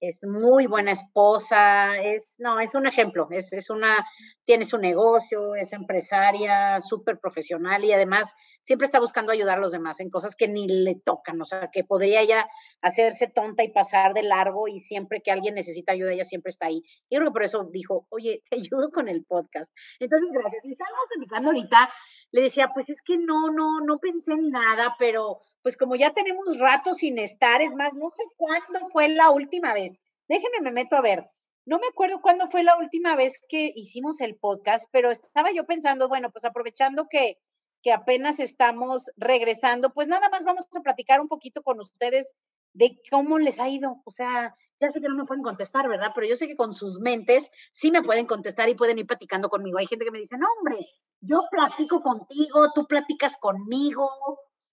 es 0.00 0.20
muy 0.22 0.66
buena 0.66 0.92
esposa, 0.92 1.98
es, 1.98 2.34
no, 2.38 2.60
es 2.60 2.74
un 2.74 2.86
ejemplo, 2.86 3.28
es, 3.30 3.52
es 3.52 3.70
una, 3.70 4.06
tiene 4.44 4.64
su 4.64 4.78
negocio, 4.78 5.54
es 5.54 5.72
empresaria, 5.72 6.80
súper 6.80 7.18
profesional 7.18 7.84
y 7.84 7.92
además 7.92 8.34
siempre 8.62 8.84
está 8.86 9.00
buscando 9.00 9.32
ayudar 9.32 9.58
a 9.58 9.60
los 9.60 9.72
demás 9.72 10.00
en 10.00 10.10
cosas 10.10 10.36
que 10.36 10.48
ni 10.48 10.68
le 10.68 10.94
tocan, 10.94 11.40
o 11.40 11.44
sea, 11.44 11.70
que 11.72 11.84
podría 11.84 12.20
ella 12.20 12.48
hacerse 12.82 13.26
tonta 13.26 13.64
y 13.64 13.72
pasar 13.72 14.14
de 14.14 14.22
largo 14.22 14.68
y 14.68 14.80
siempre 14.80 15.20
que 15.22 15.30
alguien 15.30 15.54
necesita 15.54 15.92
ayuda, 15.92 16.12
ella 16.12 16.24
siempre 16.24 16.50
está 16.50 16.66
ahí. 16.66 16.82
Y 17.08 17.16
creo 17.16 17.28
que 17.28 17.32
por 17.32 17.42
eso 17.42 17.68
dijo, 17.72 18.06
oye, 18.10 18.42
te 18.48 18.56
ayudo 18.56 18.90
con 18.90 19.08
el 19.08 19.24
podcast. 19.24 19.72
Entonces, 19.98 20.30
gracias. 20.32 20.64
Y 20.64 20.72
estábamos 20.72 21.08
platicando 21.14 21.50
ahorita, 21.50 21.90
le 22.32 22.42
decía, 22.42 22.68
pues 22.74 22.88
es 22.88 22.98
que 23.04 23.16
no, 23.18 23.50
no, 23.50 23.80
no 23.80 23.98
pensé 23.98 24.32
en 24.32 24.50
nada, 24.50 24.96
pero 24.98 25.40
pues 25.62 25.76
como 25.76 25.96
ya 25.96 26.12
tenemos 26.12 26.58
rato 26.58 26.94
sin 26.94 27.18
estar, 27.18 27.62
es 27.62 27.74
más, 27.74 27.92
no 27.94 28.10
sé 28.10 28.22
cuándo 28.36 28.88
fue 28.92 29.08
la 29.08 29.30
última 29.30 29.74
vez. 29.74 30.00
Déjenme, 30.28 30.60
me 30.62 30.72
meto 30.72 30.96
a 30.96 31.02
ver. 31.02 31.30
No 31.66 31.78
me 31.78 31.86
acuerdo 31.86 32.20
cuándo 32.20 32.46
fue 32.46 32.62
la 32.62 32.76
última 32.78 33.14
vez 33.16 33.40
que 33.48 33.72
hicimos 33.74 34.20
el 34.20 34.36
podcast, 34.36 34.88
pero 34.90 35.10
estaba 35.10 35.52
yo 35.52 35.66
pensando, 35.66 36.08
bueno, 36.08 36.30
pues 36.30 36.44
aprovechando 36.44 37.08
que, 37.10 37.38
que 37.82 37.92
apenas 37.92 38.40
estamos 38.40 39.10
regresando, 39.16 39.92
pues 39.92 40.08
nada 40.08 40.28
más 40.30 40.44
vamos 40.44 40.66
a 40.74 40.80
platicar 40.80 41.20
un 41.20 41.28
poquito 41.28 41.62
con 41.62 41.78
ustedes 41.78 42.34
de 42.72 42.98
cómo 43.10 43.38
les 43.38 43.60
ha 43.60 43.68
ido. 43.68 44.00
O 44.04 44.10
sea, 44.10 44.54
ya 44.80 44.90
sé 44.90 45.00
que 45.00 45.08
no 45.08 45.16
me 45.16 45.24
pueden 45.24 45.42
contestar, 45.42 45.88
¿verdad? 45.88 46.12
Pero 46.14 46.26
yo 46.26 46.36
sé 46.36 46.46
que 46.46 46.56
con 46.56 46.72
sus 46.72 47.00
mentes 47.00 47.50
sí 47.72 47.90
me 47.90 48.02
pueden 48.02 48.26
contestar 48.26 48.68
y 48.68 48.74
pueden 48.74 48.98
ir 48.98 49.06
platicando 49.06 49.48
conmigo. 49.48 49.78
Hay 49.78 49.86
gente 49.86 50.04
que 50.04 50.10
me 50.10 50.20
dice, 50.20 50.38
no, 50.38 50.46
hombre, 50.58 50.86
yo 51.20 51.42
platico 51.50 52.00
contigo, 52.00 52.72
tú 52.74 52.86
platicas 52.86 53.36
conmigo, 53.36 54.08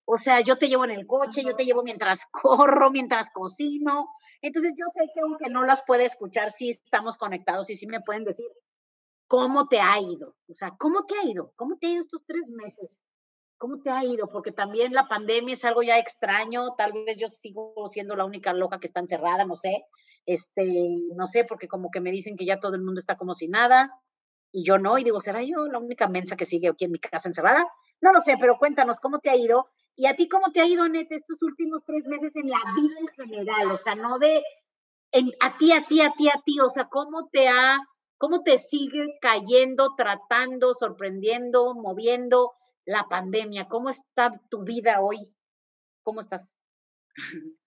o 0.05 0.17
sea, 0.17 0.41
yo 0.41 0.57
te 0.57 0.69
llevo 0.69 0.85
en 0.85 0.91
el 0.91 1.07
coche, 1.07 1.43
yo 1.43 1.55
te 1.55 1.65
llevo 1.65 1.83
mientras 1.83 2.25
corro, 2.31 2.91
mientras 2.91 3.31
cocino. 3.31 4.09
Entonces 4.41 4.73
yo 4.77 4.85
sé 4.93 5.09
que 5.13 5.21
aunque 5.21 5.49
no 5.49 5.63
las 5.63 5.83
puede 5.85 6.05
escuchar, 6.05 6.51
sí 6.51 6.69
estamos 6.69 7.17
conectados 7.17 7.69
y 7.69 7.75
sí 7.75 7.87
me 7.87 8.01
pueden 8.01 8.23
decir 8.23 8.45
cómo 9.27 9.67
te 9.67 9.79
ha 9.79 9.99
ido. 9.99 10.35
O 10.47 10.53
sea, 10.53 10.75
¿cómo 10.77 11.05
te 11.05 11.15
ha 11.17 11.25
ido? 11.25 11.51
¿Cómo 11.55 11.77
te 11.77 11.87
ha 11.87 11.91
ido 11.91 12.01
estos 12.01 12.21
tres 12.27 12.49
meses? 12.51 13.05
¿Cómo 13.57 13.81
te 13.81 13.89
ha 13.89 14.03
ido? 14.03 14.29
Porque 14.29 14.51
también 14.51 14.93
la 14.93 15.07
pandemia 15.07 15.53
es 15.53 15.65
algo 15.65 15.81
ya 15.81 15.97
extraño. 15.97 16.75
Tal 16.77 16.93
vez 16.93 17.17
yo 17.17 17.27
sigo 17.27 17.73
siendo 17.87 18.15
la 18.15 18.25
única 18.25 18.53
loca 18.53 18.79
que 18.79 18.87
está 18.87 18.99
encerrada, 18.99 19.45
no 19.45 19.55
sé. 19.55 19.85
Este, 20.27 20.65
no 21.15 21.25
sé, 21.25 21.45
porque 21.45 21.67
como 21.67 21.89
que 21.89 22.01
me 22.01 22.11
dicen 22.11 22.35
que 22.35 22.45
ya 22.45 22.59
todo 22.59 22.75
el 22.75 22.83
mundo 22.83 22.99
está 22.99 23.15
como 23.15 23.33
si 23.33 23.47
nada 23.47 23.91
y 24.51 24.63
yo 24.63 24.77
no. 24.77 24.99
Y 24.99 25.03
digo, 25.03 25.21
¿será 25.21 25.41
yo 25.41 25.67
la 25.67 25.79
única 25.79 26.07
mensa 26.07 26.35
que 26.35 26.45
sigue 26.45 26.67
aquí 26.67 26.85
en 26.85 26.91
mi 26.91 26.99
casa 26.99 27.29
encerrada? 27.29 27.65
No 28.01 28.11
lo 28.11 28.21
sé, 28.21 28.35
pero 28.39 28.57
cuéntanos 28.57 28.99
cómo 28.99 29.19
te 29.19 29.29
ha 29.29 29.35
ido 29.35 29.69
¿Y 29.95 30.07
a 30.07 30.15
ti 30.15 30.27
cómo 30.27 30.51
te 30.51 30.61
ha 30.61 30.65
ido, 30.65 30.87
Nete, 30.89 31.15
estos 31.15 31.41
últimos 31.41 31.83
tres 31.85 32.05
meses 32.07 32.35
en 32.35 32.49
la 32.49 32.59
vida 32.75 32.95
en 32.99 33.07
general? 33.07 33.71
O 33.71 33.77
sea, 33.77 33.95
no 33.95 34.19
de 34.19 34.43
en, 35.11 35.31
a 35.39 35.57
ti, 35.57 35.71
a 35.71 35.85
ti, 35.87 36.01
a 36.01 36.11
ti, 36.17 36.27
a 36.29 36.41
ti. 36.45 36.59
O 36.59 36.69
sea, 36.69 36.89
¿cómo 36.89 37.29
te 37.29 37.47
ha, 37.47 37.79
cómo 38.17 38.43
te 38.43 38.59
sigue 38.59 39.17
cayendo, 39.21 39.95
tratando, 39.95 40.73
sorprendiendo, 40.73 41.73
moviendo 41.73 42.53
la 42.83 43.07
pandemia? 43.07 43.67
¿Cómo 43.69 43.89
está 43.89 44.41
tu 44.49 44.63
vida 44.63 44.99
hoy? 45.01 45.35
¿Cómo 46.03 46.19
estás? 46.19 46.57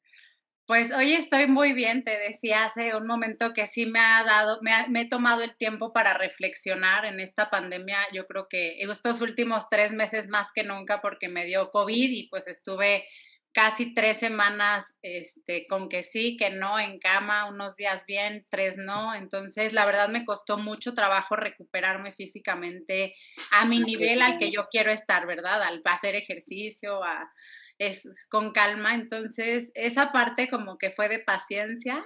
Pues 0.69 0.93
hoy 0.93 1.15
estoy 1.15 1.47
muy 1.47 1.73
bien, 1.73 2.05
te 2.05 2.19
decía 2.19 2.67
hace 2.67 2.95
un 2.95 3.07
momento 3.07 3.55
que 3.55 3.67
sí 3.67 3.87
me 3.87 4.01
ha 4.01 4.23
dado, 4.23 4.61
me, 4.61 5.01
he 5.01 5.09
tomado 5.09 5.41
el 5.41 5.57
tiempo 5.57 5.95
para 5.95 6.13
reflexionar 6.13 7.07
en 7.07 7.21
esta 7.21 7.49
pandemia. 7.49 7.97
Yo 8.13 8.27
creo 8.27 8.49
que 8.51 8.77
estos 8.83 9.23
últimos 9.23 9.71
tres 9.71 9.95
meses 9.95 10.29
más 10.29 10.49
que 10.55 10.65
nunca 10.65 11.01
porque 11.01 11.31
me 11.31 11.47
dio 11.47 11.71
COVID 11.71 12.11
y 12.11 12.29
pues 12.29 12.49
estuve 12.49 13.09
casi 13.53 13.95
tres 13.95 14.19
semanas 14.19 14.95
este, 15.01 15.67
con 15.69 15.89
que 15.89 16.03
sí, 16.03 16.37
que 16.37 16.51
no, 16.51 16.79
en 16.79 16.99
cama, 16.99 17.47
unos 17.49 17.77
días 17.77 18.05
bien, 18.07 18.45
tres 18.51 18.77
no. 18.77 19.15
Entonces, 19.15 19.73
la 19.73 19.87
verdad 19.87 20.11
me 20.11 20.27
costó 20.27 20.59
mucho 20.59 20.93
trabajo 20.93 21.35
recuperarme 21.35 22.13
físicamente 22.13 23.15
a 23.53 23.65
mi 23.65 23.81
nivel 23.81 24.21
al 24.21 24.39
que 24.39 24.51
yo 24.51 24.69
quiero 24.71 24.91
estar, 24.91 25.27
¿verdad? 25.27 25.63
Al 25.63 25.81
hacer 25.87 26.15
ejercicio, 26.15 27.03
a 27.03 27.33
es, 27.79 28.09
con 28.29 28.53
calma. 28.53 28.95
Entonces, 28.95 29.71
esa 29.75 30.13
parte 30.13 30.49
como 30.49 30.79
que 30.79 30.91
fue 30.91 31.09
de 31.09 31.21
paciencia. 31.21 32.05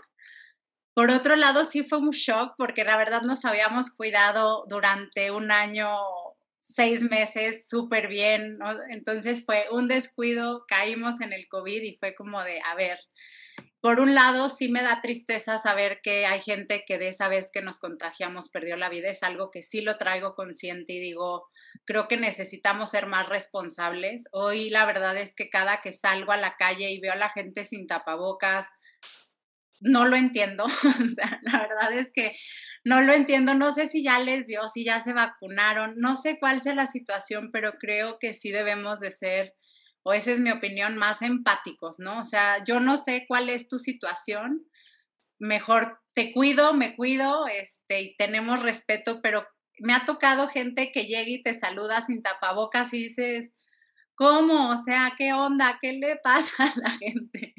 Por 0.95 1.11
otro 1.11 1.37
lado, 1.37 1.64
sí 1.64 1.85
fue 1.85 1.99
un 1.99 2.11
shock 2.11 2.55
porque 2.59 2.85
la 2.85 2.97
verdad 2.97 3.23
nos 3.23 3.45
habíamos 3.45 3.91
cuidado 3.95 4.64
durante 4.69 5.31
un 5.31 5.50
año, 5.50 5.91
seis 6.61 7.02
meses, 7.02 7.69
súper 7.69 8.09
bien. 8.09 8.59
Entonces 8.91 9.45
fue 9.45 9.67
un 9.71 9.88
descuido, 9.88 10.67
caímos 10.69 11.21
en 11.21 11.33
el 11.33 11.49
COVID 11.49 11.83
y 11.83 11.97
fue 11.97 12.14
como 12.14 12.43
de, 12.43 12.61
a 12.61 12.75
ver, 12.75 12.99
por 13.83 13.99
un 13.99 14.14
lado, 14.14 14.49
sí 14.49 14.69
me 14.69 14.81
da 14.81 15.02
tristeza 15.02 15.59
saber 15.59 16.00
que 16.05 16.25
hay 16.25 16.41
gente 16.41 16.85
que 16.87 16.99
de 16.99 17.09
esa 17.09 17.26
vez 17.26 17.50
que 17.52 17.62
nos 17.62 17.81
contagiamos 17.81 18.49
perdió 18.49 18.76
la 18.76 18.88
vida. 18.88 19.09
Es 19.09 19.25
algo 19.25 19.50
que 19.50 19.64
sí 19.64 19.81
lo 19.81 19.99
traigo 19.99 20.37
consciente 20.37 20.93
y 20.93 21.00
digo, 21.00 21.49
creo 21.84 22.08
que 22.08 22.16
necesitamos 22.16 22.90
ser 22.90 23.06
más 23.06 23.28
responsables. 23.28 24.28
Hoy 24.32 24.70
la 24.70 24.86
verdad 24.86 25.16
es 25.16 25.34
que 25.34 25.50
cada 25.50 25.80
que 25.80 25.92
salgo 25.92 26.32
a 26.32 26.36
la 26.36 26.56
calle 26.56 26.90
y 26.90 27.00
veo 27.00 27.12
a 27.12 27.16
la 27.16 27.30
gente 27.30 27.64
sin 27.64 27.86
tapabocas, 27.86 28.68
no 29.80 30.06
lo 30.06 30.16
entiendo. 30.16 30.64
o 30.64 30.70
la 31.42 31.58
verdad 31.58 31.92
es 31.92 32.12
que 32.12 32.36
no 32.84 33.00
lo 33.00 33.12
entiendo. 33.12 33.54
No 33.54 33.72
sé 33.72 33.88
si 33.88 34.02
ya 34.02 34.18
les 34.18 34.46
dio, 34.46 34.68
si 34.68 34.84
ya 34.84 35.00
se 35.00 35.12
vacunaron, 35.12 35.94
no 35.96 36.16
sé 36.16 36.38
cuál 36.38 36.60
sea 36.60 36.74
la 36.74 36.86
situación, 36.86 37.50
pero 37.52 37.74
creo 37.78 38.18
que 38.20 38.32
sí 38.32 38.50
debemos 38.50 39.00
de 39.00 39.10
ser 39.10 39.54
o 40.04 40.12
esa 40.12 40.32
es 40.32 40.40
mi 40.40 40.50
opinión, 40.50 40.96
más 40.96 41.22
empáticos, 41.22 41.98
¿no? 41.98 42.20
O 42.20 42.24
sea, 42.24 42.64
yo 42.64 42.80
no 42.80 42.96
sé 42.96 43.24
cuál 43.28 43.48
es 43.48 43.68
tu 43.68 43.78
situación, 43.78 44.66
mejor 45.38 45.98
te 46.14 46.32
cuido, 46.32 46.74
me 46.74 46.96
cuido, 46.96 47.46
este, 47.46 48.02
y 48.02 48.16
tenemos 48.16 48.62
respeto, 48.62 49.20
pero 49.22 49.46
me 49.81 49.95
ha 49.95 50.05
tocado 50.05 50.49
gente 50.49 50.93
que 50.93 51.07
llega 51.07 51.29
y 51.29 51.43
te 51.43 51.55
saluda 51.55 52.02
sin 52.02 52.23
tapabocas 52.23 52.93
y 52.95 53.05
dices, 53.05 53.52
¿cómo? 54.14 54.71
O 54.71 54.76
sea, 54.76 55.14
¿qué 55.17 55.33
onda? 55.33 55.79
¿Qué 55.81 55.93
le 55.93 56.17
pasa 56.23 56.64
a 56.64 56.73
la 56.76 56.91
gente? 56.91 57.55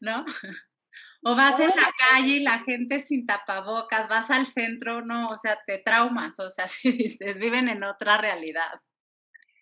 ¿No? 0.00 0.24
O 1.22 1.36
vas 1.36 1.60
en 1.60 1.68
la 1.68 1.92
calle 1.98 2.36
y 2.36 2.40
la 2.42 2.60
gente 2.60 2.98
sin 2.98 3.26
tapabocas, 3.26 4.08
vas 4.08 4.30
al 4.30 4.46
centro, 4.46 5.02
no, 5.02 5.26
o 5.26 5.34
sea, 5.34 5.58
te 5.66 5.76
traumas, 5.76 6.40
o 6.40 6.48
sea, 6.48 6.66
si 6.68 6.90
dices, 6.92 7.38
viven 7.38 7.68
en 7.68 7.84
otra 7.84 8.16
realidad. 8.16 8.80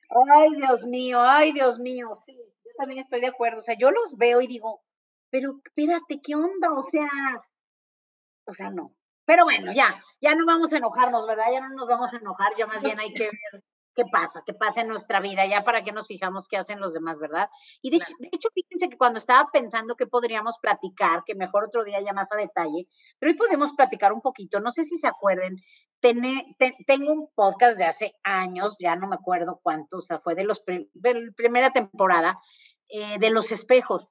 Ay, 0.09 0.51
Dios 0.55 0.87
mío, 0.87 1.21
ay, 1.21 1.51
Dios 1.53 1.81
mío, 1.81 2.11
sí, 2.25 2.37
yo 2.37 2.71
también 2.79 3.01
estoy 3.01 3.21
de 3.21 3.27
acuerdo. 3.27 3.59
O 3.59 3.61
sea, 3.61 3.77
yo 3.77 3.91
los 3.91 4.17
veo 4.17 4.41
y 4.41 4.47
digo, 4.47 4.83
pero 5.31 5.61
espérate, 5.65 6.21
¿qué 6.23 6.37
onda? 6.37 6.73
O 6.73 6.83
sea, 6.83 7.11
o 8.47 8.53
sea, 8.55 8.71
no. 8.71 8.95
Pero 9.29 9.45
bueno, 9.45 9.73
ya, 9.75 10.03
ya 10.23 10.35
no 10.35 10.47
vamos 10.47 10.73
a 10.73 10.79
enojarnos, 10.79 11.27
¿verdad? 11.27 11.53
Ya 11.53 11.61
no 11.61 11.69
nos 11.75 11.87
vamos 11.87 12.11
a 12.15 12.17
enojar, 12.17 12.51
ya 12.57 12.67
más 12.67 12.83
bien 12.83 12.99
hay 12.99 13.13
que 13.13 13.25
ver 13.53 13.63
qué 13.95 14.05
pasa, 14.11 14.43
qué 14.47 14.55
pasa 14.55 14.81
en 14.81 14.89
nuestra 14.89 15.21
vida, 15.21 15.45
ya 15.45 15.65
para 15.65 15.85
que 15.85 15.93
nos 15.93 16.07
fijamos 16.07 16.49
qué 16.49 16.57
hacen 16.57 16.81
los 16.81 16.95
demás, 16.95 17.19
¿verdad? 17.19 17.51
Y 17.83 17.91
de, 17.91 17.99
hecho, 17.99 18.15
de 18.21 18.31
hecho, 18.33 18.49
fíjense 18.55 18.89
que 18.89 18.97
cuando 18.97 19.19
estaba 19.19 19.51
pensando 19.53 19.97
que 19.97 20.07
podríamos 20.07 20.57
platicar, 20.63 21.25
que 21.27 21.35
mejor 21.35 21.67
otro 21.67 21.85
día 21.85 22.01
ya 22.01 22.15
más 22.15 22.33
a 22.33 22.37
detalle, 22.37 22.89
pero 23.19 23.33
hoy 23.33 23.37
podemos 23.37 23.75
platicar 23.77 24.15
un 24.15 24.23
poquito, 24.23 24.61
no 24.61 24.71
sé 24.71 24.85
si 24.85 24.97
se 24.97 25.09
acuerden, 25.09 25.57
tengo 26.01 27.13
un 27.13 27.29
podcast 27.35 27.77
de 27.77 27.85
hace 27.85 28.15
años, 28.23 28.77
ya 28.79 28.97
no 28.97 29.09
me 29.09 29.17
acuerdo 29.17 29.61
cuánto, 29.63 29.99
o 29.99 30.01
sea, 30.01 30.21
fue 30.21 30.37
de, 30.37 30.45
los 30.45 30.65
de 30.65 31.15
la 31.15 31.33
primera 31.37 31.71
temporada, 31.71 32.39
eh, 32.89 33.19
de 33.19 33.29
los 33.29 33.53
espejos. 33.53 34.09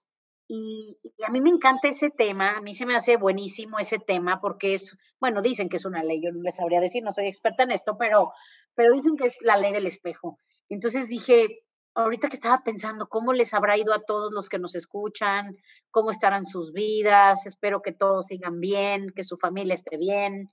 Y, 0.48 0.98
a 1.26 1.32
mí 1.32 1.42
me 1.42 1.50
encanta 1.50 1.90
ese 1.90 2.10
tema, 2.10 2.52
a 2.52 2.62
mí 2.62 2.74
se 2.74 2.86
me 2.86 2.96
hace 2.96 3.18
buenísimo 3.18 3.80
ese 3.80 4.00
tema 4.00 4.40
porque 4.40 4.74
es, 4.74 4.98
bueno, 5.20 5.42
dicen 5.42 5.68
que 5.68 5.76
es 5.76 5.86
una 5.86 6.04
ley, 6.04 6.22
yo 6.24 6.32
no 6.32 6.42
les 6.42 6.56
sabría 6.56 6.80
decir, 6.80 7.04
no 7.04 7.12
soy 7.12 7.28
experta 7.28 7.64
en 7.64 7.72
esto, 7.72 7.98
pero, 7.98 8.32
pero 8.74 8.94
dicen 8.94 9.18
que 9.18 9.28
es 9.28 9.38
la 9.42 9.58
ley 9.58 9.74
del 9.74 9.88
espejo. 9.88 10.40
Entonces 10.70 11.10
dije, 11.10 11.66
ahorita 11.96 12.30
que 12.30 12.36
estaba 12.36 12.64
pensando 12.64 13.08
cómo 13.08 13.34
les 13.34 13.54
habrá 13.54 13.78
ido 13.78 13.94
a 13.94 14.04
todos 14.04 14.32
los 14.32 14.48
que 14.48 14.60
nos 14.60 14.76
escuchan, 14.76 15.58
cómo 15.92 16.12
estarán 16.12 16.46
sus 16.46 16.72
vidas, 16.72 17.46
espero 17.46 17.82
que 17.82 17.92
todos 17.92 18.28
sigan 18.28 18.60
bien, 18.60 19.12
que 19.16 19.24
su 19.24 19.36
familia 19.36 19.74
esté 19.74 19.98
bien, 19.98 20.50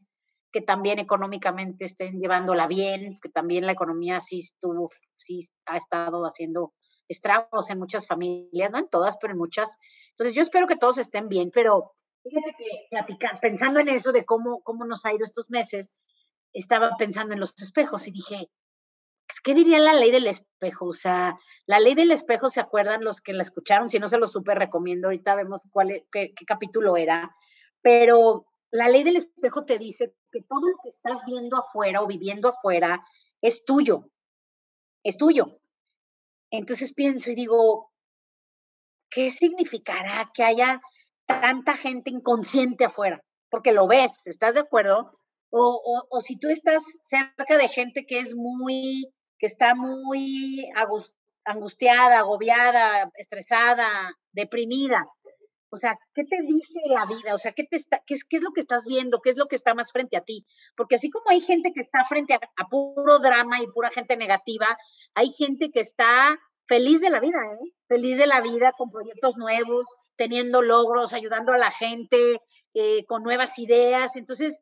que 0.50 0.60
también 0.60 0.98
económicamente 0.98 1.84
estén 1.84 2.18
llevándola 2.18 2.66
bien, 2.66 3.18
que 3.20 3.28
también 3.28 3.66
la 3.66 3.72
economía 3.72 4.20
sí 4.20 4.38
estuvo, 4.38 4.90
sí 5.16 5.48
ha 5.66 5.76
estado 5.76 6.24
haciendo 6.24 6.72
estragos 7.08 7.70
en 7.70 7.78
muchas 7.78 8.06
familias, 8.06 8.70
no 8.70 8.78
en 8.78 8.88
todas, 8.88 9.16
pero 9.20 9.32
en 9.32 9.38
muchas. 9.38 9.78
Entonces 10.10 10.34
yo 10.34 10.42
espero 10.42 10.66
que 10.66 10.76
todos 10.76 10.98
estén 10.98 11.28
bien, 11.28 11.50
pero 11.52 11.92
fíjate 12.22 12.54
que 12.56 12.86
platicar, 12.90 13.40
pensando 13.40 13.80
en 13.80 13.88
eso 13.88 14.12
de 14.12 14.24
cómo, 14.24 14.62
cómo 14.62 14.84
nos 14.84 15.04
ha 15.04 15.12
ido 15.12 15.24
estos 15.24 15.50
meses, 15.50 15.98
estaba 16.52 16.96
pensando 16.96 17.34
en 17.34 17.40
los 17.40 17.60
espejos 17.60 18.06
y 18.08 18.12
dije, 18.12 18.50
¿qué 19.42 19.54
diría 19.54 19.78
la 19.78 19.92
ley 19.92 20.10
del 20.10 20.26
espejo? 20.26 20.86
O 20.86 20.92
sea, 20.92 21.38
la 21.66 21.80
ley 21.80 21.94
del 21.94 22.10
espejo, 22.10 22.48
¿se 22.48 22.60
acuerdan 22.60 23.04
los 23.04 23.20
que 23.20 23.32
la 23.32 23.42
escucharon? 23.42 23.88
Si 23.88 23.98
no 23.98 24.08
se 24.08 24.18
lo 24.18 24.26
súper 24.26 24.58
recomiendo, 24.58 25.08
ahorita 25.08 25.34
vemos 25.34 25.62
cuál 25.70 25.90
e, 25.90 26.06
qué, 26.10 26.32
qué 26.34 26.44
capítulo 26.44 26.96
era, 26.96 27.34
pero 27.82 28.46
la 28.70 28.88
ley 28.88 29.02
del 29.02 29.16
espejo 29.16 29.64
te 29.64 29.78
dice 29.78 30.14
que 30.32 30.42
todo 30.42 30.68
lo 30.68 30.76
que 30.82 30.88
estás 30.88 31.24
viendo 31.26 31.56
afuera 31.56 32.02
o 32.02 32.06
viviendo 32.06 32.48
afuera 32.48 33.04
es 33.40 33.64
tuyo, 33.64 34.10
es 35.02 35.18
tuyo. 35.18 35.60
Entonces 36.56 36.94
pienso 36.94 37.30
y 37.30 37.34
digo, 37.34 37.90
¿qué 39.10 39.28
significará 39.30 40.30
que 40.32 40.44
haya 40.44 40.80
tanta 41.26 41.74
gente 41.74 42.10
inconsciente 42.10 42.84
afuera? 42.84 43.20
Porque 43.50 43.72
lo 43.72 43.88
ves, 43.88 44.12
¿estás 44.24 44.54
de 44.54 44.60
acuerdo? 44.60 45.18
O, 45.50 46.20
si 46.20 46.36
tú 46.38 46.48
estás 46.48 46.82
cerca 47.08 47.56
de 47.56 47.68
gente 47.68 48.06
que 48.06 48.18
es 48.18 48.34
muy, 48.34 49.12
que 49.38 49.46
está 49.46 49.74
muy 49.74 50.68
angustiada, 51.44 52.18
agobiada, 52.18 53.10
estresada, 53.16 53.88
deprimida. 54.32 55.06
O 55.74 55.76
sea, 55.76 55.98
¿qué 56.14 56.24
te 56.24 56.40
dice 56.42 56.80
la 56.88 57.04
vida? 57.04 57.34
O 57.34 57.38
sea, 57.38 57.50
¿qué, 57.50 57.64
te 57.64 57.74
está, 57.76 58.00
qué, 58.06 58.14
es, 58.14 58.24
qué 58.24 58.36
es 58.36 58.42
lo 58.42 58.52
que 58.52 58.60
estás 58.60 58.84
viendo? 58.86 59.20
¿Qué 59.20 59.30
es 59.30 59.36
lo 59.36 59.46
que 59.46 59.56
está 59.56 59.74
más 59.74 59.90
frente 59.90 60.16
a 60.16 60.20
ti? 60.20 60.46
Porque 60.76 60.94
así 60.94 61.10
como 61.10 61.30
hay 61.30 61.40
gente 61.40 61.72
que 61.74 61.80
está 61.80 62.04
frente 62.04 62.34
a, 62.34 62.68
puro 62.68 63.18
drama 63.18 63.60
y 63.60 63.66
pura 63.66 63.90
gente 63.90 64.16
negativa, 64.16 64.78
hay 65.14 65.30
gente 65.30 65.72
que 65.72 65.80
está 65.80 66.38
feliz 66.66 67.00
de 67.00 67.10
la 67.10 67.18
vida, 67.18 67.38
¿eh? 67.60 67.72
Feliz 67.88 68.18
de 68.18 68.28
la 68.28 68.40
vida, 68.40 68.72
con 68.78 68.88
proyectos 68.88 69.36
nuevos, 69.36 69.86
teniendo 70.14 70.62
logros, 70.62 71.12
ayudando 71.12 71.52
a 71.52 71.58
la 71.58 71.72
gente, 71.72 72.40
eh, 72.72 73.04
con 73.06 73.24
nuevas 73.24 73.58
ideas. 73.58 74.14
Entonces, 74.14 74.60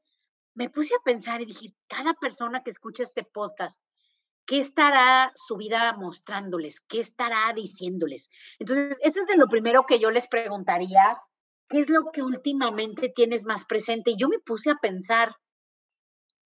me 0.54 0.70
puse 0.70 0.94
a 0.94 1.04
pensar 1.04 1.42
y 1.42 1.46
dije, 1.46 1.66
cada 1.88 2.14
persona 2.14 2.62
que 2.62 2.70
escucha 2.70 3.02
este 3.02 3.22
podcast, 3.22 3.82
¿qué 4.46 4.58
estará 4.58 5.32
su 5.34 5.56
vida 5.56 5.92
mostrándoles? 5.94 6.80
¿Qué 6.80 7.00
estará 7.00 7.52
diciéndoles? 7.54 8.30
Entonces, 8.58 8.98
eso 9.00 9.20
es 9.20 9.26
de 9.26 9.36
lo 9.36 9.48
primero 9.48 9.84
que 9.86 9.98
yo 9.98 10.10
les 10.10 10.28
preguntaría, 10.28 11.20
¿qué 11.68 11.80
es 11.80 11.88
lo 11.88 12.10
que 12.12 12.22
últimamente 12.22 13.08
tienes 13.08 13.44
más 13.44 13.64
presente? 13.64 14.12
Y 14.12 14.16
yo 14.16 14.28
me 14.28 14.38
puse 14.38 14.70
a 14.70 14.76
pensar 14.76 15.36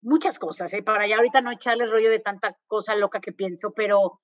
muchas 0.00 0.38
cosas, 0.38 0.74
¿eh? 0.74 0.82
para 0.82 1.06
ya 1.06 1.16
ahorita 1.16 1.40
no 1.40 1.52
echarle 1.52 1.86
rollo 1.86 2.10
de 2.10 2.18
tanta 2.18 2.58
cosa 2.66 2.96
loca 2.96 3.20
que 3.20 3.32
pienso, 3.32 3.72
pero, 3.72 4.20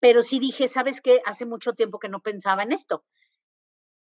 pero 0.00 0.22
sí 0.22 0.38
dije, 0.38 0.68
¿sabes 0.68 1.00
qué? 1.00 1.20
Hace 1.26 1.44
mucho 1.44 1.74
tiempo 1.74 1.98
que 1.98 2.08
no 2.08 2.20
pensaba 2.20 2.62
en 2.62 2.72
esto. 2.72 3.04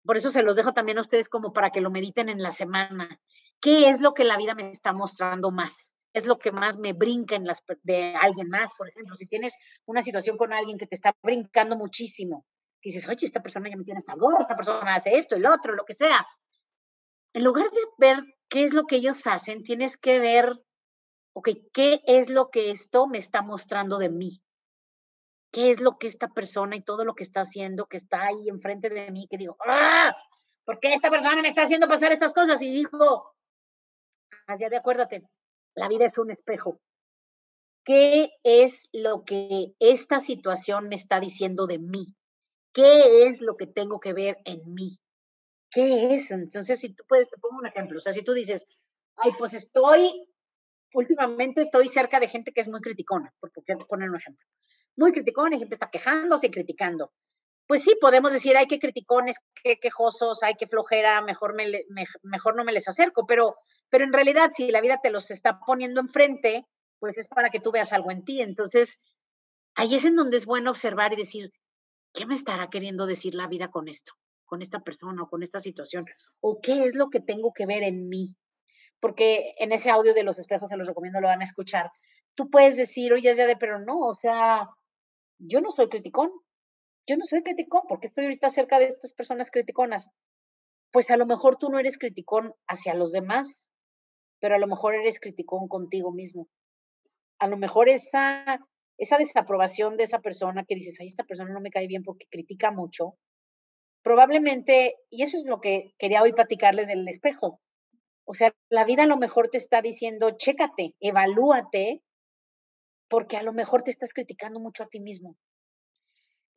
Por 0.06 0.16
eso 0.16 0.30
se 0.30 0.42
los 0.42 0.56
dejo 0.56 0.72
también 0.72 1.00
a 1.00 1.02
ustedes 1.02 1.28
como 1.28 1.52
para 1.52 1.70
que 1.72 1.82
lo 1.82 1.92
mediten 1.92 2.30
en 2.30 2.42
la 2.42 2.52
semana. 2.52 3.20
¿Qué 3.60 3.90
es 3.90 4.00
lo 4.00 4.14
que 4.14 4.24
la 4.24 4.38
vida 4.38 4.56
me 4.56 4.72
está 4.72 4.94
mostrando 4.94 5.52
más? 5.52 5.97
Es 6.18 6.26
lo 6.26 6.40
que 6.40 6.52
más 6.52 6.80
me 6.80 6.94
brinca 6.94 7.36
en 7.36 7.46
las 7.46 7.64
de 7.84 8.16
alguien 8.16 8.50
más, 8.50 8.74
por 8.76 8.90
ejemplo, 8.90 9.16
si 9.16 9.28
tienes 9.28 9.56
una 9.86 10.02
situación 10.02 10.36
con 10.36 10.52
alguien 10.52 10.80
que 10.80 10.88
te 10.88 10.96
está 10.96 11.16
brincando 11.22 11.78
muchísimo, 11.78 12.44
que 12.82 12.90
dices, 12.90 13.08
oye, 13.08 13.28
esta 13.28 13.44
persona 13.44 13.70
ya 13.70 13.78
me 13.78 13.84
tiene 13.84 14.00
hasta 14.00 14.16
gorro, 14.16 14.42
esta 14.42 14.56
persona 14.56 14.96
hace 14.96 15.16
esto, 15.16 15.36
el 15.36 15.46
otro, 15.46 15.76
lo 15.76 15.86
que 15.86 15.94
sea. 15.94 16.26
En 17.36 17.44
lugar 17.44 17.70
de 17.70 17.82
ver 18.00 18.24
qué 18.50 18.64
es 18.64 18.74
lo 18.74 18.86
que 18.86 18.96
ellos 18.96 19.28
hacen, 19.28 19.62
tienes 19.62 19.96
que 19.96 20.18
ver, 20.18 20.60
ok, 21.34 21.50
¿qué 21.72 22.02
es 22.08 22.32
lo 22.32 22.50
que 22.50 22.72
esto 22.72 23.06
me 23.06 23.20
está 23.20 23.44
mostrando 23.44 24.00
de 24.00 24.10
mí? 24.10 24.42
¿Qué 25.52 25.70
es 25.70 25.82
lo 25.82 26.00
que 26.00 26.08
esta 26.08 26.30
persona 26.30 26.78
y 26.78 26.82
todo 26.82 27.06
lo 27.06 27.14
que 27.14 27.26
está 27.26 27.42
haciendo, 27.42 27.86
que 27.86 27.98
está 27.98 28.24
ahí 28.24 28.50
enfrente 28.50 28.90
de 28.90 29.12
mí, 29.12 29.28
que 29.30 29.38
digo, 29.38 29.56
¡ah! 29.68 30.16
¿Por 30.66 30.80
qué 30.80 30.96
esta 30.96 31.12
persona 31.12 31.44
me 31.44 31.50
está 31.50 31.62
haciendo 31.62 31.88
pasar 31.88 32.12
estas 32.12 32.34
cosas? 32.34 32.60
Y 32.64 32.72
digo, 32.72 33.36
allá 34.48 34.68
de 34.68 34.78
acuérdate, 34.78 35.24
la 35.78 35.88
vida 35.88 36.06
es 36.06 36.18
un 36.18 36.32
espejo. 36.32 36.82
¿Qué 37.86 38.32
es 38.44 38.90
lo 38.92 39.24
que 39.24 39.76
esta 39.80 40.20
situación 40.20 40.90
me 40.90 40.96
está 40.96 41.20
diciendo 41.20 41.68
de 41.68 41.78
mí? 41.78 42.16
¿Qué 42.74 43.28
es 43.28 43.42
lo 43.42 43.56
que 43.56 43.68
tengo 43.68 44.00
que 44.00 44.12
ver 44.12 44.38
en 44.44 44.62
mí? 44.74 45.00
¿Qué 45.72 46.16
es? 46.16 46.32
Entonces, 46.32 46.80
si 46.80 46.94
tú 46.94 47.04
puedes, 47.08 47.30
te 47.30 47.38
pongo 47.38 47.60
un 47.60 47.68
ejemplo. 47.68 47.98
O 48.00 48.02
sea, 48.02 48.12
si 48.12 48.24
tú 48.24 48.34
dices, 48.34 48.66
ay, 49.18 49.32
pues 49.38 49.54
estoy, 49.54 50.28
últimamente 50.94 51.62
estoy 51.62 51.88
cerca 51.88 52.20
de 52.20 52.28
gente 52.28 52.52
que 52.52 52.62
es 52.62 52.68
muy 52.68 52.82
criticona, 52.82 53.32
quiero 53.64 53.86
poner 53.88 54.10
un 54.10 54.18
ejemplo. 54.18 54.46
Muy 54.96 55.12
criticona 55.12 55.56
y 55.56 55.60
siempre 55.60 55.76
está 55.76 55.92
quejándose 55.92 56.48
y 56.48 56.52
criticando 56.52 57.14
pues 57.68 57.84
sí, 57.84 57.96
podemos 58.00 58.32
decir, 58.32 58.56
ay, 58.56 58.66
qué 58.66 58.80
criticones, 58.80 59.38
qué 59.62 59.78
quejosos, 59.78 60.42
ay, 60.42 60.56
qué 60.58 60.68
flojera, 60.68 61.22
mejor, 61.22 61.54
me, 61.54 61.70
mejor 62.24 62.56
no 62.56 62.64
me 62.64 62.72
les 62.72 62.88
acerco, 62.88 63.26
pero, 63.26 63.58
pero 63.90 64.06
en 64.06 64.14
realidad 64.14 64.52
si 64.54 64.72
la 64.72 64.82
vida 64.82 65.00
te 65.04 65.12
los 65.12 65.30
está 65.32 65.60
poniendo 65.66 66.00
enfrente, 66.00 66.66
pues 67.00 67.18
es 67.18 67.28
para 67.28 67.50
que 67.50 67.60
tú 67.60 67.72
veas 67.72 67.92
algo 67.92 68.10
en 68.12 68.24
ti. 68.24 68.42
Entonces, 68.42 69.02
ahí 69.76 69.96
es 69.96 70.06
en 70.06 70.16
donde 70.16 70.38
es 70.38 70.46
bueno 70.46 70.72
observar 70.72 71.12
y 71.14 71.18
decir, 71.18 71.52
¿qué 72.14 72.26
me 72.26 72.34
estará 72.34 72.70
queriendo 72.70 73.06
decir 73.06 73.36
la 73.36 73.48
vida 73.48 73.70
con 73.70 73.90
esto, 73.90 74.14
con 74.46 74.62
esta 74.62 74.80
persona 74.80 75.24
o 75.24 75.30
con 75.30 75.44
esta 75.44 75.60
situación? 75.60 76.06
¿O 76.40 76.62
qué 76.62 76.86
es 76.86 76.96
lo 76.96 77.10
que 77.10 77.20
tengo 77.20 77.52
que 77.54 77.66
ver 77.66 77.84
en 77.84 78.08
mí? 78.08 78.36
Porque 79.02 79.54
en 79.60 79.74
ese 79.74 79.92
audio 79.92 80.14
de 80.14 80.24
los 80.24 80.40
espejos, 80.40 80.70
se 80.70 80.78
los 80.78 80.88
recomiendo, 80.88 81.20
lo 81.20 81.28
van 81.28 81.42
a 81.42 81.46
escuchar. 81.46 81.92
Tú 82.34 82.50
puedes 82.50 82.78
decir, 82.78 83.14
oye, 83.14 83.34
ya 83.34 83.46
de, 83.46 83.58
pero 83.58 83.80
no, 83.80 84.00
o 84.00 84.14
sea, 84.14 84.70
yo 85.38 85.60
no 85.62 85.72
soy 85.72 85.90
criticón, 85.90 86.32
yo 87.08 87.16
no 87.16 87.24
soy 87.24 87.42
criticón, 87.42 87.84
porque 87.88 88.08
estoy 88.08 88.26
ahorita 88.26 88.50
cerca 88.50 88.80
de 88.80 88.86
estas 88.86 89.14
personas 89.14 89.50
criticonas? 89.50 90.10
Pues 90.92 91.10
a 91.10 91.18
lo 91.18 91.26
mejor 91.26 91.58
tú 91.58 91.70
no 91.70 91.80
eres 91.80 91.98
criticón 91.98 92.54
hacia 92.68 92.94
los 92.94 93.12
demás, 93.12 93.72
pero 94.40 94.56
a 94.56 94.60
lo 94.60 94.68
mejor 94.68 94.94
eres 94.94 95.20
criticón 95.20 95.68
contigo 95.68 96.12
mismo. 96.12 96.48
A 97.40 97.48
lo 97.48 97.58
mejor 97.58 97.88
esa, 97.88 98.60
esa 98.98 99.18
desaprobación 99.18 99.96
de 99.96 100.04
esa 100.04 100.20
persona 100.20 100.66
que 100.66 100.76
dices, 100.76 100.98
ay, 101.00 101.08
esta 101.08 101.24
persona 101.24 101.54
no 101.54 101.62
me 101.62 101.72
cae 101.72 101.88
bien 101.88 102.04
porque 102.04 102.28
critica 102.30 102.72
mucho, 102.72 103.18
probablemente, 104.04 104.96
y 105.10 105.24
eso 105.24 105.38
es 105.38 105.48
lo 105.48 105.62
que 105.62 105.94
quería 105.98 106.22
hoy 106.22 106.34
platicarles 106.34 106.88
del 106.88 107.08
espejo. 107.08 107.62
O 108.26 108.34
sea, 108.34 108.54
la 108.70 108.84
vida 108.84 109.04
a 109.04 109.08
lo 109.08 109.18
mejor 109.18 109.50
te 109.50 109.58
está 109.58 109.82
diciendo, 109.82 110.32
chécate, 110.32 110.96
evalúate, 111.00 112.04
porque 113.08 113.38
a 113.38 113.44
lo 113.44 113.54
mejor 113.54 113.84
te 113.84 113.92
estás 113.92 114.14
criticando 114.14 114.60
mucho 114.60 114.84
a 114.84 114.88
ti 114.88 115.00
mismo. 115.00 115.38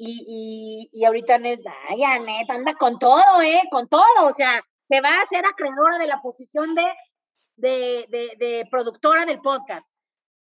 Y, 0.02 0.88
y, 0.90 1.04
ahorita 1.04 1.36
Net, 1.36 1.60
ay, 1.90 2.02
Anet, 2.02 2.48
anda 2.48 2.72
con 2.72 2.98
todo, 2.98 3.42
¿eh? 3.42 3.60
Con 3.70 3.86
todo, 3.86 4.02
o 4.24 4.32
sea, 4.32 4.62
se 4.88 5.02
va 5.02 5.10
a 5.10 5.22
hacer 5.22 5.44
acreedora 5.44 5.98
de 5.98 6.06
la 6.06 6.22
posición 6.22 6.74
de, 6.74 6.86
de, 7.56 8.06
de, 8.38 8.66
productora 8.70 9.26
del 9.26 9.42
podcast 9.42 9.92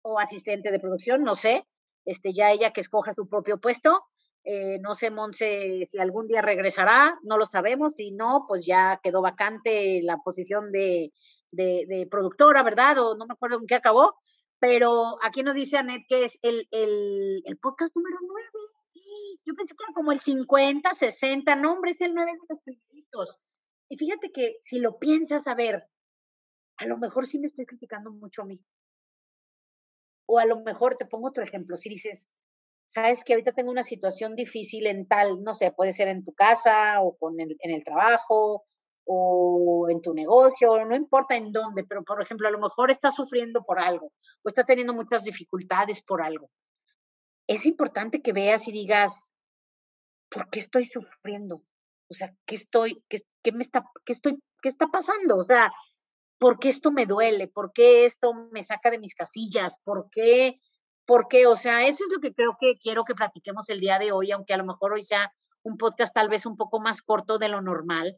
o 0.02 0.20
asistente 0.20 0.70
de 0.70 0.78
producción, 0.78 1.24
no 1.24 1.34
sé, 1.34 1.66
este, 2.04 2.32
ya 2.32 2.52
ella 2.52 2.70
que 2.72 2.80
escoja 2.80 3.12
su 3.12 3.28
propio 3.28 3.60
puesto. 3.60 4.04
Eh, 4.44 4.78
no 4.82 4.94
sé, 4.94 5.10
Monse, 5.10 5.84
si 5.90 5.98
algún 5.98 6.28
día 6.28 6.42
regresará, 6.42 7.18
no 7.24 7.36
lo 7.36 7.44
sabemos. 7.44 7.96
Si 7.96 8.12
no, 8.12 8.44
pues 8.46 8.64
ya 8.64 9.00
quedó 9.02 9.20
vacante 9.20 10.00
la 10.04 10.18
posición 10.18 10.70
de, 10.70 11.12
de, 11.50 12.06
productora, 12.08 12.62
¿verdad? 12.62 12.98
O 12.98 13.16
no 13.16 13.26
me 13.26 13.34
acuerdo 13.34 13.58
en 13.58 13.66
qué 13.66 13.74
acabó. 13.74 14.14
Pero 14.60 15.16
aquí 15.24 15.42
nos 15.42 15.56
dice 15.56 15.76
Anet 15.76 16.04
que 16.08 16.26
es 16.26 16.38
el, 16.42 16.68
el, 16.70 17.42
el 17.46 17.58
podcast 17.58 17.96
número 17.96 18.16
9 18.20 18.59
yo 19.46 19.54
pensé 19.54 19.74
que 19.74 19.84
era 19.84 19.94
como 19.94 20.12
el 20.12 20.20
50, 20.20 20.94
60, 20.94 21.56
no, 21.56 21.72
hombre, 21.72 21.92
es 21.92 22.00
el 22.00 22.14
9 22.14 22.32
de 22.32 22.38
los 22.48 22.60
primeritos. 22.60 23.40
Y 23.88 23.96
fíjate 23.96 24.30
que 24.30 24.56
si 24.60 24.78
lo 24.78 24.98
piensas, 24.98 25.46
a 25.46 25.54
ver, 25.54 25.84
a 26.78 26.86
lo 26.86 26.98
mejor 26.98 27.26
sí 27.26 27.38
me 27.38 27.46
estoy 27.46 27.66
criticando 27.66 28.10
mucho 28.10 28.42
a 28.42 28.46
mí. 28.46 28.60
O 30.26 30.38
a 30.38 30.46
lo 30.46 30.60
mejor, 30.60 30.94
te 30.94 31.06
pongo 31.06 31.28
otro 31.28 31.42
ejemplo, 31.42 31.76
si 31.76 31.88
dices, 31.88 32.28
sabes 32.86 33.24
que 33.24 33.32
ahorita 33.32 33.52
tengo 33.52 33.70
una 33.70 33.82
situación 33.82 34.34
difícil 34.34 34.86
en 34.86 35.06
tal, 35.06 35.42
no 35.42 35.54
sé, 35.54 35.72
puede 35.72 35.92
ser 35.92 36.08
en 36.08 36.24
tu 36.24 36.32
casa 36.32 37.00
o 37.00 37.16
con 37.16 37.40
en 37.40 37.70
el 37.70 37.84
trabajo 37.84 38.64
o 39.12 39.88
en 39.90 40.00
tu 40.02 40.14
negocio, 40.14 40.84
no 40.84 40.94
importa 40.94 41.36
en 41.36 41.50
dónde, 41.50 41.84
pero 41.84 42.04
por 42.04 42.22
ejemplo, 42.22 42.46
a 42.46 42.52
lo 42.52 42.60
mejor 42.60 42.90
estás 42.90 43.16
sufriendo 43.16 43.64
por 43.64 43.80
algo 43.80 44.12
o 44.42 44.48
está 44.48 44.64
teniendo 44.64 44.94
muchas 44.94 45.24
dificultades 45.24 46.00
por 46.02 46.22
algo. 46.22 46.48
Es 47.50 47.66
importante 47.66 48.22
que 48.22 48.32
veas 48.32 48.68
y 48.68 48.72
digas, 48.72 49.32
¿por 50.28 50.48
qué 50.50 50.60
estoy 50.60 50.84
sufriendo? 50.84 51.64
O 52.08 52.14
sea, 52.14 52.32
¿qué 52.46 52.54
estoy, 52.54 53.02
qué, 53.08 53.22
qué 53.42 53.50
me 53.50 53.64
está, 53.64 53.84
qué 54.04 54.12
estoy, 54.12 54.40
qué 54.62 54.68
está 54.68 54.86
pasando? 54.86 55.36
O 55.36 55.42
sea, 55.42 55.72
¿por 56.38 56.60
qué 56.60 56.68
esto 56.68 56.92
me 56.92 57.06
duele? 57.06 57.48
¿Por 57.48 57.72
qué 57.72 58.04
esto 58.04 58.34
me 58.52 58.62
saca 58.62 58.92
de 58.92 59.00
mis 59.00 59.16
casillas? 59.16 59.80
¿Por 59.82 60.10
qué? 60.12 60.60
¿Por 61.04 61.26
qué? 61.26 61.48
O 61.48 61.56
sea, 61.56 61.88
eso 61.88 62.04
es 62.04 62.10
lo 62.14 62.20
que 62.20 62.32
creo 62.32 62.56
que 62.56 62.78
quiero 62.78 63.02
que 63.02 63.16
platiquemos 63.16 63.68
el 63.68 63.80
día 63.80 63.98
de 63.98 64.12
hoy, 64.12 64.30
aunque 64.30 64.54
a 64.54 64.56
lo 64.56 64.64
mejor 64.64 64.92
hoy 64.92 65.02
sea 65.02 65.32
un 65.64 65.76
podcast 65.76 66.14
tal 66.14 66.28
vez 66.28 66.46
un 66.46 66.56
poco 66.56 66.78
más 66.78 67.02
corto 67.02 67.38
de 67.38 67.48
lo 67.48 67.62
normal, 67.62 68.16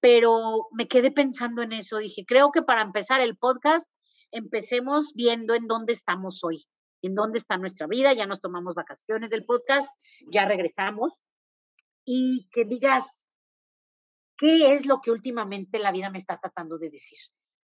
pero 0.00 0.68
me 0.72 0.88
quedé 0.88 1.10
pensando 1.10 1.60
en 1.60 1.74
eso. 1.74 1.98
Dije, 1.98 2.24
creo 2.26 2.50
que 2.50 2.62
para 2.62 2.80
empezar 2.80 3.20
el 3.20 3.36
podcast, 3.36 3.90
empecemos 4.30 5.12
viendo 5.14 5.52
en 5.52 5.66
dónde 5.66 5.92
estamos 5.92 6.42
hoy, 6.44 6.64
en 7.02 7.14
dónde 7.14 7.38
está 7.38 7.56
nuestra 7.56 7.86
vida. 7.86 8.12
Ya 8.12 8.26
nos 8.26 8.40
tomamos 8.40 8.74
vacaciones 8.74 9.30
del 9.30 9.44
podcast, 9.44 9.90
ya 10.30 10.46
regresamos 10.46 11.20
y 12.04 12.48
que 12.50 12.64
digas, 12.64 13.24
¿qué 14.36 14.74
es 14.74 14.86
lo 14.86 15.00
que 15.00 15.10
últimamente 15.10 15.78
la 15.78 15.92
vida 15.92 16.10
me 16.10 16.18
está 16.18 16.38
tratando 16.38 16.78
de 16.78 16.90
decir? 16.90 17.18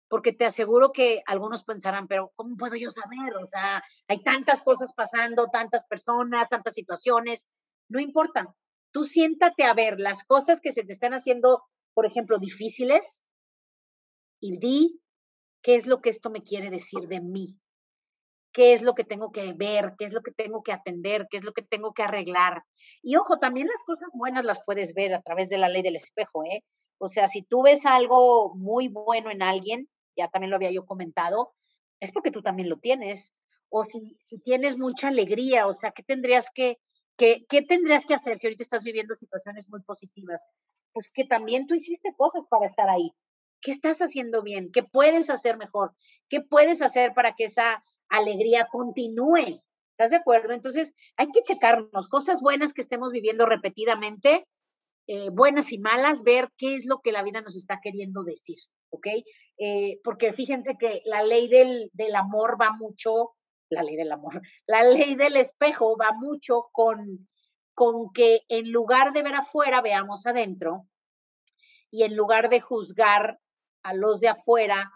Porque 0.08 0.32
te 0.32 0.44
aseguro 0.44 0.92
que 0.92 1.22
algunos 1.26 1.64
pensarán, 1.64 2.08
pero 2.08 2.32
¿cómo 2.34 2.56
puedo 2.56 2.76
yo 2.76 2.90
saber? 2.90 3.34
O 3.36 3.46
sea, 3.46 3.82
hay 4.06 4.22
tantas 4.22 4.62
cosas 4.62 4.92
pasando, 4.92 5.48
tantas 5.48 5.84
personas, 5.86 6.48
tantas 6.48 6.74
situaciones. 6.74 7.46
No 7.88 8.00
importa. 8.00 8.54
Tú 8.92 9.04
siéntate 9.04 9.64
a 9.64 9.74
ver 9.74 9.98
las 9.98 10.24
cosas 10.24 10.60
que 10.60 10.70
se 10.70 10.84
te 10.84 10.92
están 10.92 11.14
haciendo, 11.14 11.64
por 11.94 12.06
ejemplo, 12.06 12.38
difíciles 12.38 13.22
y 14.40 14.58
di 14.58 15.00
qué 15.62 15.74
es 15.74 15.86
lo 15.86 16.00
que 16.00 16.10
esto 16.10 16.30
me 16.30 16.42
quiere 16.42 16.70
decir 16.70 17.08
de 17.08 17.20
mí 17.20 17.58
qué 18.54 18.72
es 18.72 18.82
lo 18.82 18.94
que 18.94 19.04
tengo 19.04 19.32
que 19.32 19.52
ver, 19.52 19.94
qué 19.98 20.04
es 20.04 20.12
lo 20.12 20.22
que 20.22 20.30
tengo 20.30 20.62
que 20.62 20.72
atender, 20.72 21.26
qué 21.28 21.36
es 21.36 21.44
lo 21.44 21.52
que 21.52 21.62
tengo 21.62 21.92
que 21.92 22.04
arreglar. 22.04 22.62
Y 23.02 23.16
ojo, 23.16 23.38
también 23.38 23.66
las 23.66 23.82
cosas 23.84 24.08
buenas 24.14 24.44
las 24.44 24.62
puedes 24.64 24.94
ver 24.94 25.12
a 25.12 25.20
través 25.20 25.48
de 25.48 25.58
la 25.58 25.68
ley 25.68 25.82
del 25.82 25.96
espejo, 25.96 26.44
¿eh? 26.44 26.62
O 26.98 27.08
sea, 27.08 27.26
si 27.26 27.42
tú 27.42 27.62
ves 27.62 27.84
algo 27.84 28.54
muy 28.54 28.86
bueno 28.86 29.32
en 29.32 29.42
alguien, 29.42 29.88
ya 30.16 30.28
también 30.28 30.50
lo 30.50 30.56
había 30.56 30.70
yo 30.70 30.86
comentado, 30.86 31.52
es 31.98 32.12
porque 32.12 32.30
tú 32.30 32.42
también 32.42 32.68
lo 32.68 32.78
tienes. 32.78 33.34
O 33.70 33.82
si, 33.82 34.16
si 34.24 34.40
tienes 34.40 34.78
mucha 34.78 35.08
alegría, 35.08 35.66
o 35.66 35.72
sea, 35.72 35.90
¿qué 35.90 36.04
tendrías 36.04 36.50
que, 36.54 36.78
qué 37.18 37.44
tendrías 37.68 38.06
que 38.06 38.14
hacer 38.14 38.38
si 38.38 38.46
ahorita 38.46 38.62
estás 38.62 38.84
viviendo 38.84 39.16
situaciones 39.16 39.68
muy 39.68 39.82
positivas? 39.82 40.40
Pues 40.92 41.10
que 41.12 41.24
también 41.24 41.66
tú 41.66 41.74
hiciste 41.74 42.14
cosas 42.16 42.46
para 42.48 42.66
estar 42.66 42.88
ahí. 42.88 43.10
¿Qué 43.60 43.72
estás 43.72 43.98
haciendo 43.98 44.42
bien? 44.42 44.70
¿Qué 44.70 44.84
puedes 44.84 45.28
hacer 45.28 45.56
mejor? 45.56 45.96
¿Qué 46.28 46.40
puedes 46.40 46.82
hacer 46.82 47.14
para 47.14 47.34
que 47.34 47.44
esa 47.44 47.82
alegría 48.16 48.68
continúe. 48.70 49.60
¿Estás 49.92 50.10
de 50.10 50.16
acuerdo? 50.16 50.52
Entonces, 50.52 50.94
hay 51.16 51.28
que 51.30 51.42
checarnos 51.42 52.08
cosas 52.08 52.40
buenas 52.40 52.72
que 52.72 52.80
estemos 52.80 53.12
viviendo 53.12 53.46
repetidamente, 53.46 54.46
eh, 55.06 55.28
buenas 55.30 55.70
y 55.70 55.78
malas, 55.78 56.22
ver 56.22 56.48
qué 56.56 56.74
es 56.74 56.86
lo 56.86 57.00
que 57.00 57.12
la 57.12 57.22
vida 57.22 57.42
nos 57.42 57.56
está 57.56 57.78
queriendo 57.82 58.24
decir, 58.24 58.56
¿ok? 58.90 59.06
Eh, 59.58 60.00
porque 60.02 60.32
fíjense 60.32 60.74
que 60.78 61.02
la 61.04 61.22
ley 61.22 61.46
del, 61.48 61.90
del 61.92 62.16
amor 62.16 62.60
va 62.60 62.72
mucho, 62.72 63.34
la 63.68 63.82
ley 63.82 63.96
del 63.96 64.10
amor, 64.10 64.40
la 64.66 64.82
ley 64.82 65.14
del 65.14 65.36
espejo 65.36 65.96
va 65.96 66.12
mucho 66.12 66.70
con, 66.72 67.28
con 67.74 68.12
que 68.12 68.42
en 68.48 68.72
lugar 68.72 69.12
de 69.12 69.22
ver 69.22 69.34
afuera, 69.34 69.82
veamos 69.82 70.26
adentro, 70.26 70.88
y 71.90 72.02
en 72.02 72.16
lugar 72.16 72.48
de 72.48 72.60
juzgar 72.60 73.38
a 73.84 73.94
los 73.94 74.18
de 74.18 74.28
afuera, 74.28 74.90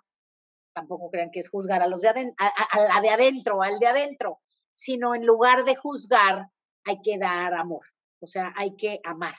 tampoco 0.79 1.11
crean 1.11 1.31
que 1.33 1.41
es 1.41 1.51
juzgar 1.51 1.83
a 1.83 1.89
los 1.89 2.01
de 2.01 2.09
adentro, 2.09 2.37
a, 2.39 2.81
la 2.81 3.01
de 3.01 3.11
adentro, 3.11 3.63
al 3.63 3.81
de 3.81 3.89
adentro, 3.89 4.41
sino 4.73 5.15
en 5.15 5.27
lugar 5.27 5.65
de 5.65 5.75
juzgar, 5.75 6.51
hay 6.85 7.01
que 7.03 7.19
dar 7.19 7.55
amor, 7.55 7.85
o 8.21 8.27
sea, 8.27 8.53
hay 8.57 8.77
que 8.77 9.01
amar, 9.05 9.35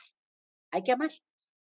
hay 0.72 0.84
que 0.84 0.92
amar. 0.92 1.12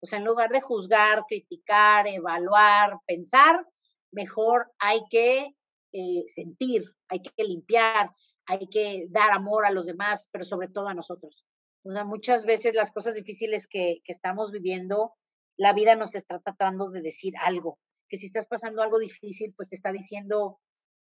O 0.01 0.07
sea, 0.07 0.19
en 0.19 0.25
lugar 0.25 0.51
de 0.51 0.61
juzgar, 0.61 1.25
criticar, 1.29 2.09
evaluar, 2.09 2.99
pensar, 3.07 3.65
mejor 4.13 4.73
hay 4.79 5.01
que 5.11 5.55
eh, 5.93 6.25
sentir, 6.35 6.85
hay 7.09 7.21
que 7.23 7.45
limpiar, 7.45 8.11
hay 8.47 8.69
que 8.69 9.07
dar 9.11 9.31
amor 9.31 9.65
a 9.65 9.71
los 9.71 9.87
demás, 9.87 10.29
pero 10.33 10.45
sobre 10.45 10.69
todo 10.69 10.89
a 10.89 10.95
nosotros. 10.95 11.45
O 11.85 11.93
sea, 11.93 12.05
muchas 12.05 12.47
veces 12.47 12.75
las 12.75 12.93
cosas 12.93 13.15
difíciles 13.15 13.69
que, 13.69 14.01
que 14.05 14.13
estamos 14.13 14.51
viviendo, 14.51 15.15
la 15.57 15.73
vida 15.73 15.95
nos 15.95 16.15
está 16.15 16.41
tratando 16.41 16.91
de 16.91 17.01
decir 17.01 17.35
algo, 17.41 17.79
que 18.09 18.17
si 18.17 18.27
estás 18.27 18.47
pasando 18.47 18.83
algo 18.83 18.99
difícil, 18.99 19.53
pues 19.57 19.69
te 19.69 19.77
está 19.77 19.93
diciendo, 19.93 20.59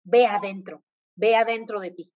ve 0.04 0.26
adentro, 0.26 0.82
ve 1.16 1.36
adentro 1.36 1.80
de 1.80 1.90
ti. 1.90 2.12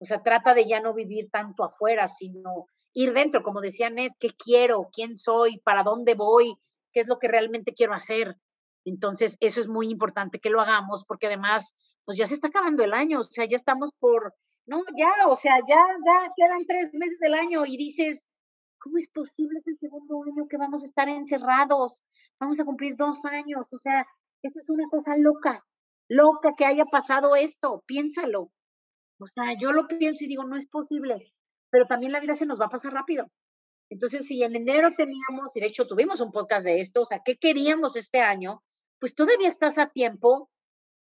O 0.00 0.04
sea, 0.04 0.22
trata 0.22 0.54
de 0.54 0.66
ya 0.66 0.80
no 0.80 0.94
vivir 0.94 1.30
tanto 1.30 1.64
afuera, 1.64 2.08
sino 2.08 2.66
ir 2.92 3.12
dentro, 3.12 3.42
como 3.42 3.60
decía 3.60 3.90
Ned, 3.90 4.12
¿qué 4.18 4.30
quiero? 4.30 4.88
¿Quién 4.92 5.16
soy? 5.16 5.58
¿Para 5.58 5.82
dónde 5.82 6.14
voy? 6.14 6.54
¿Qué 6.92 7.00
es 7.00 7.08
lo 7.08 7.18
que 7.18 7.28
realmente 7.28 7.74
quiero 7.74 7.94
hacer? 7.94 8.36
Entonces, 8.84 9.36
eso 9.40 9.60
es 9.60 9.68
muy 9.68 9.88
importante 9.88 10.38
que 10.38 10.50
lo 10.50 10.60
hagamos 10.60 11.04
porque 11.06 11.26
además, 11.26 11.74
pues 12.04 12.18
ya 12.18 12.26
se 12.26 12.34
está 12.34 12.48
acabando 12.48 12.84
el 12.84 12.92
año, 12.92 13.20
o 13.20 13.22
sea, 13.22 13.46
ya 13.46 13.56
estamos 13.56 13.90
por, 13.98 14.34
no, 14.66 14.82
ya, 14.96 15.28
o 15.28 15.34
sea, 15.34 15.54
ya, 15.66 15.76
ya 16.04 16.32
quedan 16.36 16.66
tres 16.66 16.90
meses 16.92 17.18
del 17.18 17.34
año 17.34 17.64
y 17.66 17.76
dices, 17.76 18.22
¿Cómo 18.84 18.98
es 18.98 19.08
posible? 19.08 19.60
Es 19.60 19.66
el 19.66 19.78
segundo 19.78 20.22
año 20.24 20.46
que 20.46 20.58
vamos 20.58 20.82
a 20.82 20.84
estar 20.84 21.08
encerrados. 21.08 22.02
Vamos 22.38 22.60
a 22.60 22.66
cumplir 22.66 22.96
dos 22.96 23.24
años. 23.24 23.66
O 23.72 23.78
sea, 23.78 24.06
esto 24.42 24.60
es 24.60 24.68
una 24.68 24.86
cosa 24.90 25.16
loca, 25.16 25.64
loca 26.06 26.52
que 26.54 26.66
haya 26.66 26.84
pasado 26.84 27.34
esto. 27.34 27.82
Piénsalo. 27.86 28.50
O 29.18 29.26
sea, 29.26 29.56
yo 29.58 29.72
lo 29.72 29.88
pienso 29.88 30.24
y 30.24 30.28
digo, 30.28 30.44
no 30.44 30.54
es 30.54 30.66
posible. 30.66 31.32
Pero 31.70 31.86
también 31.86 32.12
la 32.12 32.20
vida 32.20 32.34
se 32.34 32.44
nos 32.44 32.60
va 32.60 32.66
a 32.66 32.68
pasar 32.68 32.92
rápido. 32.92 33.24
Entonces, 33.88 34.26
si 34.26 34.42
en 34.42 34.54
enero 34.54 34.90
teníamos, 34.94 35.56
y 35.56 35.60
de 35.60 35.66
hecho 35.66 35.86
tuvimos 35.86 36.20
un 36.20 36.30
podcast 36.30 36.66
de 36.66 36.80
esto, 36.80 37.00
o 37.00 37.04
sea, 37.06 37.22
¿qué 37.24 37.38
queríamos 37.38 37.96
este 37.96 38.20
año? 38.20 38.62
Pues 39.00 39.14
todavía 39.14 39.48
estás 39.48 39.78
a 39.78 39.88
tiempo 39.88 40.50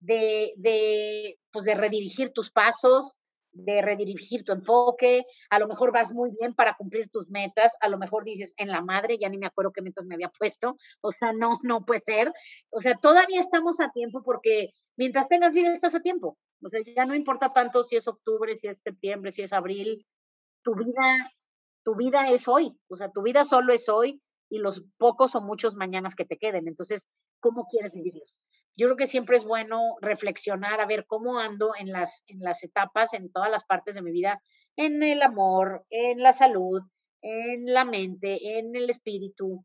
de, 0.01 0.53
de, 0.57 1.39
pues 1.51 1.65
de 1.65 1.75
redirigir 1.75 2.33
tus 2.33 2.51
pasos, 2.51 3.17
de 3.53 3.83
redirigir 3.83 4.45
tu 4.45 4.53
enfoque, 4.53 5.27
a 5.51 5.59
lo 5.59 5.69
mejor 5.69 5.93
vas 5.93 6.13
muy 6.13 6.33
bien 6.39 6.55
para 6.55 6.75
cumplir 6.75 7.11
tus 7.11 7.31
metas, 7.31 7.77
a 7.81 7.89
lo 7.89 7.99
mejor 7.99 8.25
dices, 8.25 8.55
en 8.57 8.69
la 8.69 8.83
madre, 8.83 9.19
ya 9.19 9.29
ni 9.29 9.39
me 9.39 9.47
acuerdo 9.47 9.73
qué 9.73 9.83
metas 9.83 10.07
me 10.07 10.15
había 10.15 10.31
puesto, 10.31 10.77
o 11.01 11.13
sea, 11.13 11.33
no, 11.33 11.59
no 11.63 11.85
puede 11.85 12.01
ser, 12.01 12.33
o 12.71 12.81
sea, 12.81 12.97
todavía 12.97 13.41
estamos 13.41 13.81
a 13.81 13.91
tiempo 13.91 14.23
porque 14.23 14.75
mientras 14.97 15.29
tengas 15.29 15.55
vida 15.55 15.73
estás 15.73 15.95
a 15.95 16.01
tiempo, 16.01 16.39
o 16.63 16.69
sea, 16.69 16.81
ya 16.85 17.05
no 17.05 17.15
importa 17.15 17.53
tanto 17.53 17.83
si 17.83 17.97
es 17.97 18.09
octubre, 18.09 18.55
si 18.55 18.69
es 18.69 18.81
septiembre, 18.81 19.31
si 19.31 19.43
es 19.43 19.53
abril, 19.53 20.07
tu 20.63 20.75
vida, 20.75 21.33
tu 21.85 21.95
vida 21.95 22.31
es 22.31 22.49
hoy, 22.49 22.77
o 22.89 22.97
sea, 22.97 23.11
tu 23.11 23.23
vida 23.23 23.45
solo 23.45 23.73
es 23.73 23.89
hoy 23.89 24.23
y 24.49 24.59
los 24.59 24.85
pocos 24.99 25.35
o 25.35 25.41
muchos 25.41 25.77
mañanas 25.77 26.15
que 26.15 26.25
te 26.25 26.37
queden, 26.37 26.69
entonces, 26.69 27.07
¿cómo 27.41 27.67
quieres 27.71 27.93
vivirlos? 27.93 28.39
Yo 28.77 28.87
creo 28.87 28.97
que 28.97 29.07
siempre 29.07 29.37
es 29.37 29.45
bueno 29.45 29.97
reflexionar, 30.01 30.81
a 30.81 30.87
ver 30.87 31.07
cómo 31.07 31.39
ando 31.39 31.73
en 31.79 31.93
las, 31.93 32.25
en 32.27 32.41
las 32.41 32.63
etapas, 32.63 33.13
en 33.13 33.31
todas 33.31 33.51
las 33.51 33.65
partes 33.65 33.97
de 33.97 34.03
mi 34.03 34.13
vida, 34.13 34.43
en 34.77 35.03
el 35.03 35.23
amor, 35.23 35.85
en 35.91 36.23
la 36.23 36.33
salud, 36.33 36.81
en 37.21 37.67
la 37.67 37.85
mente, 37.85 38.59
en 38.59 38.75
el 38.75 38.89
espíritu, 38.89 39.65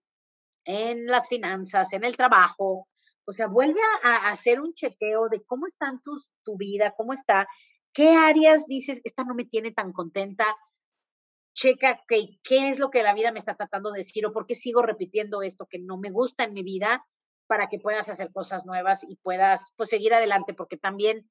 en 0.66 1.06
las 1.06 1.30
finanzas, 1.30 1.94
en 1.94 2.04
el 2.04 2.18
trabajo. 2.18 2.88
O 3.26 3.32
sea, 3.32 3.48
vuelve 3.48 3.80
a, 4.04 4.30
hacer 4.30 4.60
un 4.60 4.74
chequeo 4.74 5.30
de 5.30 5.44
cómo 5.46 5.68
están 5.68 6.02
tu 6.02 6.58
vida, 6.58 6.94
cómo 6.96 7.14
está, 7.14 7.48
qué 7.94 8.10
áreas 8.10 8.68
dices, 8.68 9.02
esta 9.04 9.24
no 9.24 9.34
me 9.34 9.46
tiene 9.46 9.72
tan 9.72 9.94
contenta. 9.94 10.46
Checa 11.54 12.04
qué 12.08 12.70
es 12.70 12.78
lo 12.78 12.92
que 12.92 13.02
la 13.02 13.16
vida 13.16 13.32
me 13.32 13.40
está 13.40 13.56
tratando 13.56 13.92
de 13.92 14.00
decir 14.00 14.26
o 14.26 14.34
por 14.34 14.46
qué 14.46 14.54
sigo 14.54 14.84
repitiendo 14.84 15.42
esto 15.42 15.66
que 15.66 15.80
no 15.80 15.98
me 15.98 16.12
gusta 16.12 16.44
en 16.44 16.54
mi 16.54 16.62
vida 16.62 17.04
para 17.48 17.68
que 17.68 17.80
puedas 17.80 18.10
hacer 18.10 18.32
cosas 18.32 18.66
nuevas 18.66 19.04
y 19.08 19.16
puedas 19.18 19.74
pues 19.76 19.90
seguir 19.90 20.14
adelante, 20.14 20.54
porque 20.54 20.78
también, 20.78 21.30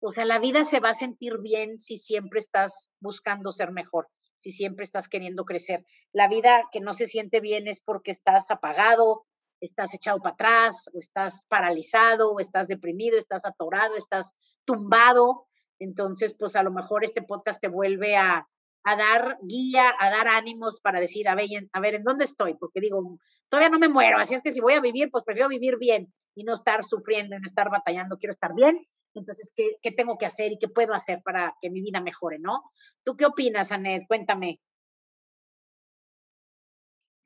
o 0.00 0.12
sea, 0.12 0.24
la 0.24 0.38
vida 0.38 0.64
se 0.64 0.80
va 0.80 0.90
a 0.90 0.94
sentir 0.94 1.38
bien 1.38 1.78
si 1.78 1.96
siempre 1.96 2.38
estás 2.38 2.90
buscando 3.00 3.50
ser 3.50 3.72
mejor, 3.72 4.08
si 4.36 4.50
siempre 4.52 4.84
estás 4.84 5.08
queriendo 5.08 5.44
crecer. 5.44 5.84
La 6.12 6.28
vida 6.28 6.64
que 6.72 6.80
no 6.80 6.94
se 6.94 7.06
siente 7.06 7.40
bien 7.40 7.68
es 7.68 7.80
porque 7.80 8.10
estás 8.10 8.50
apagado, 8.50 9.26
estás 9.60 9.94
echado 9.94 10.20
para 10.20 10.34
atrás, 10.34 10.90
o 10.94 10.98
estás 10.98 11.44
paralizado, 11.48 12.32
o 12.32 12.40
estás 12.40 12.68
deprimido, 12.68 13.18
estás 13.18 13.44
atorado, 13.44 13.96
estás 13.96 14.34
tumbado. 14.64 15.46
Entonces, 15.78 16.34
pues 16.38 16.56
a 16.56 16.62
lo 16.62 16.70
mejor 16.70 17.04
este 17.04 17.22
podcast 17.22 17.60
te 17.60 17.68
vuelve 17.68 18.16
a, 18.16 18.46
a 18.84 18.96
dar 18.96 19.38
guía, 19.42 19.94
a 19.98 20.10
dar 20.10 20.28
ánimos 20.28 20.80
para 20.80 21.00
decir, 21.00 21.28
a 21.28 21.34
ver, 21.34 21.48
a 21.72 21.80
ver, 21.80 21.94
¿en 21.94 22.04
dónde 22.04 22.24
estoy? 22.24 22.54
Porque 22.54 22.80
digo, 22.80 23.18
todavía 23.50 23.68
no 23.68 23.78
me 23.78 23.88
muero, 23.88 24.18
así 24.18 24.34
es 24.34 24.42
que 24.42 24.52
si 24.52 24.60
voy 24.60 24.74
a 24.74 24.80
vivir, 24.80 25.10
pues 25.10 25.24
prefiero 25.24 25.48
vivir 25.48 25.76
bien 25.78 26.12
y 26.34 26.44
no 26.44 26.54
estar 26.54 26.82
sufriendo 26.84 27.36
y 27.36 27.40
no 27.40 27.46
estar 27.46 27.70
batallando, 27.70 28.16
quiero 28.16 28.32
estar 28.32 28.54
bien. 28.54 28.86
Entonces, 29.14 29.52
¿qué, 29.56 29.76
¿qué, 29.82 29.90
tengo 29.90 30.16
que 30.16 30.26
hacer 30.26 30.52
y 30.52 30.58
qué 30.58 30.68
puedo 30.68 30.94
hacer 30.94 31.18
para 31.24 31.56
que 31.60 31.68
mi 31.68 31.80
vida 31.82 32.00
mejore, 32.00 32.38
no? 32.38 32.62
¿Tú 33.04 33.16
qué 33.16 33.26
opinas, 33.26 33.72
Anet? 33.72 34.04
Cuéntame. 34.06 34.60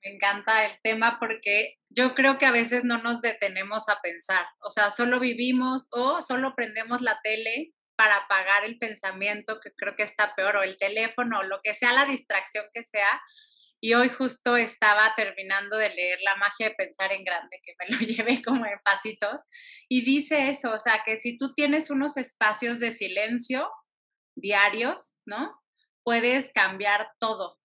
Me 0.03 0.15
encanta 0.15 0.67
el 0.67 0.79
tema 0.83 1.19
porque 1.21 1.77
yo 1.91 2.15
creo 2.15 2.39
que 2.39 2.47
a 2.47 2.53
veces 2.53 2.85
no 2.85 2.99
nos 2.99 3.21
detenemos 3.21 3.89
a 3.89 4.01
pensar, 4.03 4.47
o 4.61 4.71
sea, 4.71 4.91
solo 4.91 5.21
vivimos 5.21 5.89
o 5.91 6.21
solo 6.21 6.55
prendemos 6.55 7.01
la 7.01 7.21
tele 7.23 7.73
para 7.97 8.17
apagar 8.17 8.65
el 8.65 8.79
pensamiento, 8.79 9.61
que 9.61 9.73
creo 9.73 9.97
que 9.97 10.03
está 10.03 10.35
peor, 10.35 10.57
o 10.57 10.63
el 10.63 10.77
teléfono, 10.79 11.41
o 11.41 11.43
lo 11.45 11.61
que 11.63 11.75
sea, 11.75 11.93
la 11.93 12.05
distracción 12.05 12.65
que 12.73 12.83
sea. 12.83 13.23
Y 13.85 13.93
hoy 13.93 14.09
justo 14.09 14.57
estaba 14.57 15.13
terminando 15.15 15.77
de 15.77 15.91
leer 15.91 16.19
La 16.23 16.37
magia 16.37 16.71
de 16.71 16.75
pensar 16.75 17.13
en 17.13 17.23
grande, 17.23 17.61
que 17.63 17.75
me 17.79 17.95
lo 17.95 17.99
llevé 18.17 18.43
como 18.43 18.65
en 18.65 18.79
pasitos, 18.83 19.43
y 19.91 20.07
dice 20.07 20.49
eso, 20.49 20.73
o 20.73 20.79
sea, 20.79 21.03
que 21.05 21.21
si 21.21 21.37
tú 21.37 21.53
tienes 21.53 21.91
unos 21.91 22.17
espacios 22.17 22.79
de 22.79 22.93
silencio 22.93 23.71
diarios, 24.37 25.19
¿no? 25.27 25.61
Puedes 26.03 26.51
cambiar 26.55 27.11
todo. 27.21 27.59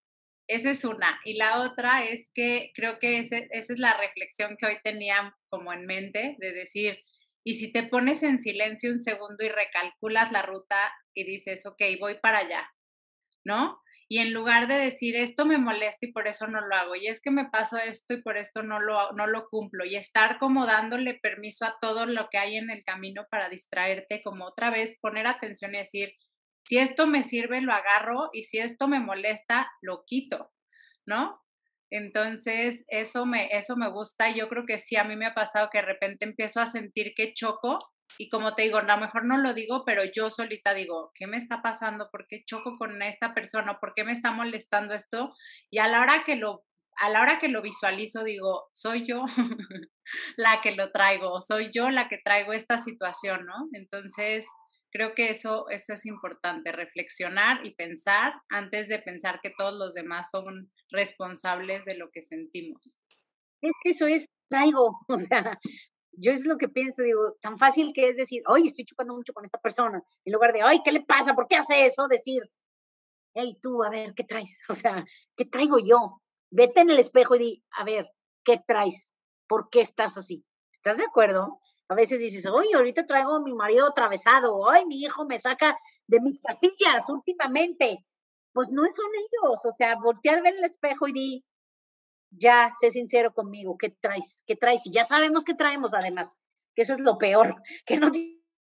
Esa 0.49 0.71
es 0.71 0.83
una. 0.83 1.21
Y 1.23 1.35
la 1.35 1.61
otra 1.61 2.03
es 2.03 2.29
que 2.33 2.73
creo 2.75 2.99
que 2.99 3.19
esa 3.19 3.37
es 3.37 3.79
la 3.79 3.95
reflexión 3.95 4.57
que 4.57 4.65
hoy 4.65 4.77
tenía 4.83 5.33
como 5.47 5.71
en 5.71 5.85
mente, 5.85 6.35
de 6.39 6.51
decir, 6.51 7.01
y 7.45 7.53
si 7.53 7.71
te 7.71 7.83
pones 7.83 8.23
en 8.23 8.39
silencio 8.39 8.91
un 8.91 8.99
segundo 8.99 9.45
y 9.45 9.47
recalculas 9.47 10.33
la 10.33 10.41
ruta 10.41 10.93
y 11.13 11.23
dices, 11.23 11.65
ok, 11.65 11.81
voy 11.97 12.19
para 12.19 12.39
allá, 12.39 12.69
¿no? 13.45 13.81
Y 14.11 14.17
en 14.17 14.33
lugar 14.33 14.67
de 14.67 14.73
decir 14.73 15.15
esto 15.15 15.45
me 15.45 15.59
molesta 15.59 16.07
y 16.07 16.11
por 16.11 16.27
eso 16.27 16.47
no 16.47 16.61
lo 16.61 16.75
hago, 16.75 16.95
y 16.95 17.07
es 17.07 17.21
que 17.21 17.29
me 17.29 17.45
pasó 17.45 17.77
esto 17.77 18.15
y 18.15 18.21
por 18.23 18.37
esto 18.37 18.63
no 18.63 18.79
lo, 18.79 19.11
no 19.11 19.27
lo 19.27 19.47
cumplo, 19.49 19.85
y 19.85 19.95
estar 19.95 20.39
como 20.39 20.65
dándole 20.65 21.13
permiso 21.13 21.63
a 21.65 21.77
todo 21.79 22.07
lo 22.07 22.27
que 22.31 22.39
hay 22.39 22.57
en 22.57 22.71
el 22.71 22.83
camino 22.83 23.27
para 23.29 23.49
distraerte, 23.49 24.21
como 24.23 24.45
otra 24.45 24.71
vez 24.71 24.97
poner 24.99 25.27
atención 25.27 25.75
y 25.75 25.77
decir, 25.77 26.13
si 26.65 26.79
esto 26.79 27.05
me 27.05 27.23
sirve, 27.23 27.61
lo 27.61 27.71
agarro, 27.71 28.29
y 28.33 28.43
si 28.43 28.57
esto 28.57 28.87
me 28.87 28.99
molesta, 28.99 29.71
lo 29.81 30.03
quito, 30.07 30.51
¿no? 31.05 31.39
Entonces, 31.91 32.83
eso 32.87 33.25
me, 33.25 33.47
eso 33.51 33.75
me 33.75 33.89
gusta. 33.89 34.29
Yo 34.35 34.47
creo 34.49 34.65
que 34.65 34.77
sí, 34.77 34.95
a 34.95 35.03
mí 35.03 35.15
me 35.15 35.25
ha 35.25 35.33
pasado 35.33 35.69
que 35.71 35.79
de 35.79 35.85
repente 35.85 36.25
empiezo 36.25 36.59
a 36.59 36.67
sentir 36.67 37.13
que 37.15 37.33
choco 37.33 37.79
y 38.17 38.29
como 38.29 38.55
te 38.55 38.63
digo, 38.63 38.77
a 38.77 38.83
lo 38.83 38.97
mejor 38.97 39.25
no 39.25 39.37
lo 39.37 39.53
digo, 39.53 39.83
pero 39.85 40.03
yo 40.03 40.29
solita 40.29 40.73
digo, 40.73 41.11
¿qué 41.15 41.27
me 41.27 41.37
está 41.37 41.61
pasando? 41.61 42.09
¿Por 42.11 42.27
qué 42.27 42.43
choco 42.45 42.77
con 42.77 43.01
esta 43.01 43.33
persona? 43.33 43.79
¿Por 43.79 43.93
qué 43.93 44.03
me 44.03 44.11
está 44.11 44.31
molestando 44.31 44.93
esto? 44.93 45.33
Y 45.69 45.79
a 45.79 45.87
la 45.87 46.01
hora 46.01 46.23
que 46.25 46.35
lo 46.35 46.63
a 47.01 47.09
la 47.09 47.21
hora 47.21 47.39
que 47.39 47.47
lo 47.47 47.61
visualizo 47.61 48.23
digo, 48.23 48.67
soy 48.73 49.07
yo 49.07 49.23
la 50.37 50.59
que 50.61 50.71
lo 50.71 50.91
traigo, 50.91 51.39
soy 51.39 51.71
yo 51.73 51.89
la 51.89 52.09
que 52.09 52.17
traigo 52.17 52.51
esta 52.51 52.77
situación, 52.79 53.45
¿no? 53.45 53.69
Entonces, 53.71 54.45
creo 54.91 55.13
que 55.15 55.29
eso, 55.29 55.69
eso 55.69 55.93
es 55.93 56.05
importante, 56.05 56.71
reflexionar 56.71 57.65
y 57.65 57.73
pensar 57.75 58.33
antes 58.49 58.89
de 58.89 58.99
pensar 58.99 59.39
que 59.41 59.53
todos 59.57 59.73
los 59.75 59.93
demás 59.93 60.29
son 60.29 60.71
responsables 60.91 61.85
de 61.85 61.95
lo 61.95 62.09
que 62.11 62.21
sentimos. 62.21 62.97
Es 63.61 63.71
que 63.81 63.91
eso 63.91 64.07
es, 64.07 64.25
traigo, 64.49 64.99
o 65.07 65.17
sea, 65.17 65.57
yo 66.21 66.31
es 66.31 66.45
lo 66.45 66.57
que 66.57 66.69
pienso, 66.69 67.01
digo, 67.01 67.37
tan 67.41 67.57
fácil 67.57 67.91
que 67.93 68.09
es 68.09 68.17
decir, 68.17 68.43
oye, 68.47 68.67
estoy 68.67 68.85
chocando 68.85 69.15
mucho 69.15 69.33
con 69.33 69.45
esta 69.45 69.59
persona, 69.59 70.01
en 70.25 70.33
lugar 70.33 70.53
de, 70.53 70.61
ay, 70.61 70.81
¿qué 70.83 70.91
le 70.91 71.01
pasa? 71.01 71.33
¿Por 71.33 71.47
qué 71.47 71.55
hace 71.55 71.85
eso? 71.85 72.07
Decir, 72.07 72.43
hey, 73.33 73.57
tú, 73.61 73.83
a 73.83 73.89
ver, 73.89 74.13
¿qué 74.15 74.23
traes? 74.23 74.61
O 74.69 74.75
sea, 74.75 75.05
¿qué 75.35 75.45
traigo 75.45 75.79
yo? 75.79 76.21
Vete 76.51 76.81
en 76.81 76.89
el 76.89 76.99
espejo 76.99 77.35
y 77.35 77.39
di, 77.39 77.63
a 77.71 77.83
ver, 77.83 78.09
¿qué 78.43 78.59
traes? 78.65 79.13
¿Por 79.47 79.69
qué 79.69 79.81
estás 79.81 80.17
así? 80.17 80.45
¿Estás 80.71 80.97
de 80.97 81.05
acuerdo? 81.05 81.59
A 81.87 81.95
veces 81.95 82.19
dices, 82.19 82.45
oye, 82.47 82.75
ahorita 82.75 83.05
traigo 83.05 83.35
a 83.35 83.41
mi 83.41 83.53
marido 83.53 83.87
atravesado, 83.87 84.69
ay, 84.69 84.85
mi 84.85 85.01
hijo 85.01 85.25
me 85.25 85.39
saca 85.39 85.77
de 86.07 86.19
mis 86.21 86.39
casillas 86.41 87.09
últimamente. 87.09 88.05
Pues 88.53 88.69
no 88.71 88.81
son 88.81 89.11
ellos, 89.15 89.65
o 89.65 89.71
sea, 89.71 89.95
voltea 89.95 90.37
a 90.37 90.41
ver 90.41 90.55
el 90.55 90.63
espejo 90.63 91.07
y 91.07 91.13
di, 91.13 91.45
ya, 92.31 92.71
sé 92.79 92.91
sincero 92.91 93.33
conmigo, 93.33 93.77
¿qué 93.77 93.89
traes? 93.89 94.43
¿Qué 94.45 94.55
traes? 94.55 94.85
Y 94.85 94.91
ya 94.91 95.03
sabemos 95.03 95.43
qué 95.43 95.53
traemos 95.53 95.93
además, 95.93 96.37
que 96.75 96.83
eso 96.83 96.93
es 96.93 96.99
lo 96.99 97.17
peor, 97.17 97.55
que 97.85 97.97
no 97.97 98.11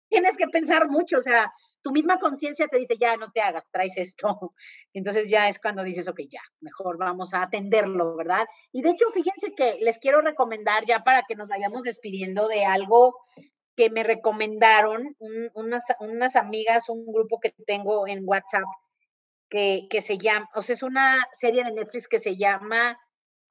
tienes 0.09 0.37
que 0.37 0.47
pensar 0.47 0.89
mucho, 0.89 1.17
o 1.17 1.21
sea, 1.21 1.51
tu 1.83 1.91
misma 1.91 2.17
conciencia 2.17 2.67
te 2.67 2.77
dice, 2.77 2.95
ya, 2.99 3.17
no 3.17 3.31
te 3.31 3.41
hagas, 3.41 3.69
traes 3.69 3.97
esto. 3.97 4.53
Entonces 4.93 5.29
ya 5.29 5.49
es 5.49 5.59
cuando 5.59 5.83
dices, 5.83 6.07
ok, 6.07 6.21
ya, 6.29 6.41
mejor 6.61 6.97
vamos 6.97 7.33
a 7.33 7.43
atenderlo, 7.43 8.15
¿verdad? 8.15 8.45
Y 8.71 8.81
de 8.81 8.91
hecho, 8.91 9.05
fíjense 9.13 9.53
que 9.55 9.77
les 9.81 9.99
quiero 9.99 10.21
recomendar 10.21 10.85
ya 10.85 11.03
para 11.03 11.23
que 11.27 11.35
nos 11.35 11.49
vayamos 11.49 11.83
despidiendo 11.83 12.47
de 12.47 12.65
algo 12.65 13.15
que 13.75 13.89
me 13.89 14.03
recomendaron 14.03 15.15
unas, 15.55 15.83
unas 15.99 16.35
amigas, 16.35 16.89
un 16.89 17.05
grupo 17.11 17.39
que 17.39 17.53
tengo 17.65 18.07
en 18.07 18.21
WhatsApp 18.23 18.63
que, 19.49 19.87
que 19.89 20.01
se 20.01 20.17
llama, 20.17 20.47
o 20.55 20.61
sea, 20.61 20.75
es 20.75 20.83
una 20.83 21.27
serie 21.31 21.63
de 21.63 21.71
Netflix 21.71 22.07
que 22.07 22.19
se 22.19 22.37
llama 22.37 22.97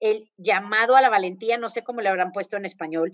El 0.03 0.33
llamado 0.37 0.97
a 0.97 1.01
la 1.01 1.11
valentía, 1.11 1.59
no 1.59 1.69
sé 1.69 1.85
cómo 1.85 2.01
le 2.01 2.09
habrán 2.09 2.33
puesto 2.33 2.57
en 2.57 2.65
español, 2.65 3.13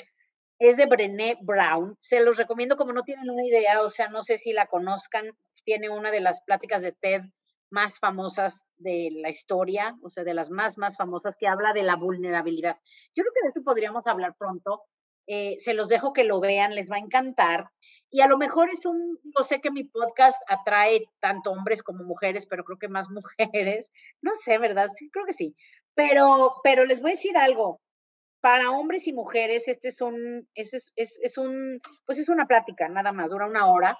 es 0.59 0.79
de 0.79 0.87
Brené 0.87 1.37
Brown. 1.43 1.99
Se 2.01 2.21
los 2.21 2.39
recomiendo 2.39 2.79
como 2.79 2.95
no 2.95 3.03
tienen 3.03 3.29
una 3.29 3.45
idea, 3.45 3.83
o 3.83 3.91
sea, 3.91 4.09
no 4.09 4.23
sé 4.23 4.39
si 4.39 4.55
la 4.55 4.67
conozcan. 4.69 5.27
Tiene 5.65 5.91
una 5.91 6.11
de 6.11 6.21
las 6.21 6.43
pláticas 6.45 6.83
de 6.83 6.93
TED 6.93 7.25
más 7.71 7.99
famosas 7.99 8.65
de 8.79 9.11
la 9.13 9.29
historia, 9.29 9.99
o 10.03 10.09
sea, 10.09 10.25
de 10.25 10.33
las 10.33 10.49
más, 10.49 10.79
más 10.79 10.97
famosas, 10.97 11.37
que 11.39 11.47
habla 11.47 11.75
de 11.75 11.83
la 11.83 11.97
vulnerabilidad. 11.97 12.79
Yo 13.15 13.23
creo 13.23 13.33
que 13.35 13.43
de 13.43 13.49
eso 13.51 13.61
podríamos 13.63 14.07
hablar 14.07 14.35
pronto. 14.39 14.83
Eh, 15.27 15.57
se 15.59 15.75
los 15.75 15.91
dejo 15.91 16.15
que 16.15 16.25
lo 16.25 16.41
vean, 16.41 16.75
les 16.75 16.91
va 16.91 16.97
a 16.97 17.01
encantar. 17.01 17.69
Y 18.11 18.23
a 18.23 18.27
lo 18.27 18.39
mejor 18.39 18.71
es 18.71 18.87
un, 18.87 19.19
no 19.37 19.43
sé 19.43 19.61
que 19.61 19.71
mi 19.71 19.85
podcast 19.85 20.41
atrae 20.49 21.05
tanto 21.21 21.51
hombres 21.51 21.83
como 21.83 22.03
mujeres, 22.05 22.47
pero 22.47 22.65
creo 22.65 22.79
que 22.79 22.89
más 22.89 23.09
mujeres. 23.11 23.91
No 24.23 24.33
sé, 24.43 24.57
¿verdad? 24.57 24.89
Sí, 24.95 25.11
creo 25.11 25.27
que 25.27 25.35
sí. 25.35 25.55
Pero, 25.99 26.61
pero 26.63 26.85
les 26.85 27.01
voy 27.01 27.11
a 27.11 27.15
decir 27.15 27.37
algo 27.37 27.81
para 28.41 28.71
hombres 28.71 29.09
y 29.09 29.13
mujeres, 29.13 29.67
este 29.67 29.89
es 29.89 30.01
un, 30.01 30.49
es, 30.55 30.93
es, 30.95 31.19
es, 31.21 31.39
un, 31.39 31.81
pues 32.07 32.21
es 32.21 32.29
una 32.29 32.47
plática, 32.47 32.89
nada 32.89 33.11
más, 33.11 33.31
dura 33.31 33.49
una 33.49 33.67
hora, 33.67 33.99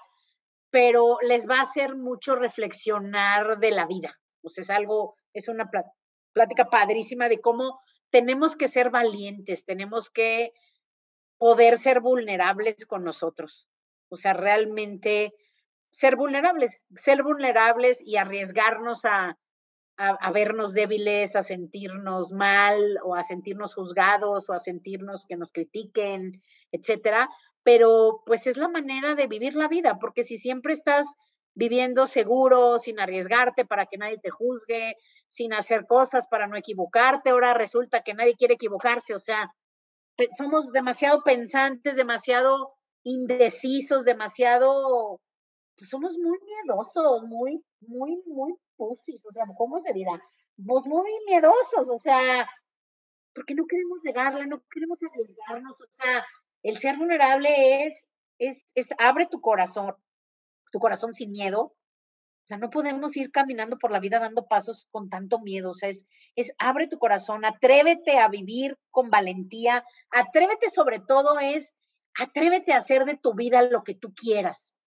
pero 0.69 1.17
les 1.27 1.45
va 1.45 1.57
a 1.57 1.63
hacer 1.63 1.97
mucho 1.97 2.35
reflexionar 2.35 3.59
de 3.59 3.71
la 3.71 3.85
vida. 3.85 4.17
Sea, 4.45 4.61
es 4.61 4.69
algo, 4.69 5.17
es 5.33 5.49
una 5.49 5.69
plática 6.31 6.69
padrísima 6.69 7.27
de 7.27 7.41
cómo 7.41 7.81
tenemos 8.11 8.55
que 8.55 8.69
ser 8.69 8.91
valientes, 8.91 9.65
tenemos 9.65 10.09
que 10.09 10.53
poder 11.37 11.77
ser 11.77 11.99
vulnerables 11.99 12.85
con 12.85 13.03
nosotros. 13.03 13.67
O 14.07 14.15
sea, 14.15 14.31
realmente 14.31 15.33
ser 15.89 16.15
vulnerables, 16.15 16.81
ser 16.95 17.23
vulnerables 17.23 18.01
y 18.01 18.15
arriesgarnos 18.15 19.03
a, 19.03 19.37
a, 19.99 20.31
vernos 20.31 20.73
débiles, 20.73 21.35
a 21.35 21.41
sentirnos 21.41 22.31
mal 22.31 22.97
o 23.03 23.15
a 23.15 23.23
sentirnos 23.23 23.75
juzgados 23.75 24.49
o 24.49 24.53
a 24.53 24.59
sentirnos 24.59 25.25
que 25.27 25.35
nos 25.35 25.51
critiquen, 25.51 26.41
etcétera. 26.71 27.29
Pero 27.63 28.23
pues 28.25 28.47
es 28.47 28.55
la 28.55 28.69
manera 28.69 29.15
de 29.15 29.27
vivir 29.27 29.55
la 29.55 29.67
vida, 29.67 29.99
porque 29.99 30.23
si 30.23 30.37
siempre 30.37 30.71
estás 30.71 31.15
viviendo 31.53 32.07
seguro, 32.07 32.79
sin 32.79 33.01
arriesgarte 33.01 33.65
para 33.65 33.87
que 33.87 33.97
nadie 33.97 34.19
te 34.19 34.29
juzgue, 34.29 34.95
sin 35.27 35.53
hacer 35.53 35.85
cosas 35.85 36.27
para 36.27 36.47
no 36.47 36.55
equivocarte, 36.55 37.31
ahora 37.31 37.53
resulta 37.53 38.01
que 38.01 38.13
nadie 38.13 38.35
quiere 38.35 38.53
equivocarse, 38.53 39.13
o 39.13 39.19
sea, 39.19 39.53
somos 40.37 40.71
demasiado 40.71 41.23
pensantes, 41.23 41.97
demasiado 41.97 42.71
indecisos, 43.03 44.05
demasiado, 44.05 45.19
pues 45.75 45.89
somos 45.89 46.17
muy 46.17 46.37
miedosos, 46.45 47.23
muy, 47.23 47.61
muy, 47.81 48.21
muy 48.25 48.55
o 48.79 49.31
sea, 49.31 49.45
¿cómo 49.57 49.79
se 49.79 49.93
dirá? 49.93 50.21
Pues 50.65 50.85
muy 50.85 51.09
miedosos, 51.27 51.87
o 51.89 51.97
sea, 51.97 52.47
porque 53.33 53.55
no 53.55 53.65
queremos 53.67 53.99
negarla, 54.03 54.45
no 54.45 54.61
queremos 54.71 54.97
arriesgarnos, 55.01 55.79
o 55.79 55.85
sea, 55.93 56.25
el 56.63 56.77
ser 56.77 56.97
vulnerable 56.97 57.85
es, 57.85 58.09
es, 58.37 58.65
es, 58.75 58.89
abre 58.97 59.25
tu 59.25 59.41
corazón, 59.41 59.95
tu 60.71 60.79
corazón 60.79 61.13
sin 61.13 61.31
miedo, 61.31 61.61
o 61.61 62.47
sea, 62.49 62.57
no 62.57 62.69
podemos 62.69 63.15
ir 63.15 63.31
caminando 63.31 63.77
por 63.77 63.91
la 63.91 63.99
vida 63.99 64.19
dando 64.19 64.47
pasos 64.47 64.87
con 64.91 65.09
tanto 65.09 65.39
miedo, 65.39 65.71
o 65.71 65.73
sea, 65.73 65.89
es, 65.89 66.07
es 66.35 66.51
abre 66.57 66.87
tu 66.87 66.97
corazón, 66.97 67.45
atrévete 67.45 68.17
a 68.17 68.27
vivir 68.27 68.77
con 68.89 69.09
valentía, 69.09 69.85
atrévete 70.09 70.69
sobre 70.69 70.99
todo 70.99 71.39
es, 71.39 71.75
atrévete 72.19 72.73
a 72.73 72.77
hacer 72.77 73.05
de 73.05 73.17
tu 73.17 73.35
vida 73.35 73.61
lo 73.61 73.83
que 73.83 73.93
tú 73.93 74.13
quieras, 74.15 74.78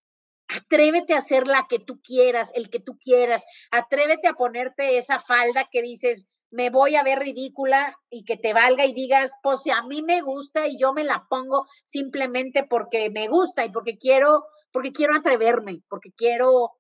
Atrévete 0.55 1.15
a 1.15 1.21
ser 1.21 1.47
la 1.47 1.67
que 1.69 1.79
tú 1.79 2.01
quieras, 2.03 2.51
el 2.55 2.69
que 2.69 2.81
tú 2.81 2.99
quieras. 2.99 3.45
Atrévete 3.71 4.29
a 4.29 4.35
ponerte 4.35 4.99
esa 4.99 5.19
falda 5.19 5.69
que 5.71 5.83
dices, 5.83 6.33
me 6.51 6.69
voy 6.69 6.97
a 6.97 7.03
ver 7.03 7.21
ridícula 7.21 7.95
y 8.11 8.25
que 8.25 8.37
te 8.37 8.53
valga 8.53 8.85
y 8.85 8.93
digas, 8.93 9.33
pues 9.43 9.63
si 9.63 9.71
a 9.71 9.83
mí 9.83 10.03
me 10.03 10.21
gusta 10.21 10.69
y 10.69 10.79
yo 10.79 10.93
me 10.93 11.05
la 11.05 11.27
pongo 11.29 11.67
simplemente 11.87 12.65
porque 12.65 13.09
me 13.09 13.29
gusta 13.29 13.65
y 13.65 13.71
porque 13.71 13.97
quiero, 13.97 14.45
porque 14.71 14.93
quiero 14.93 15.15
atreverme, 15.15 15.83
porque 15.89 16.13
quiero, 16.15 16.73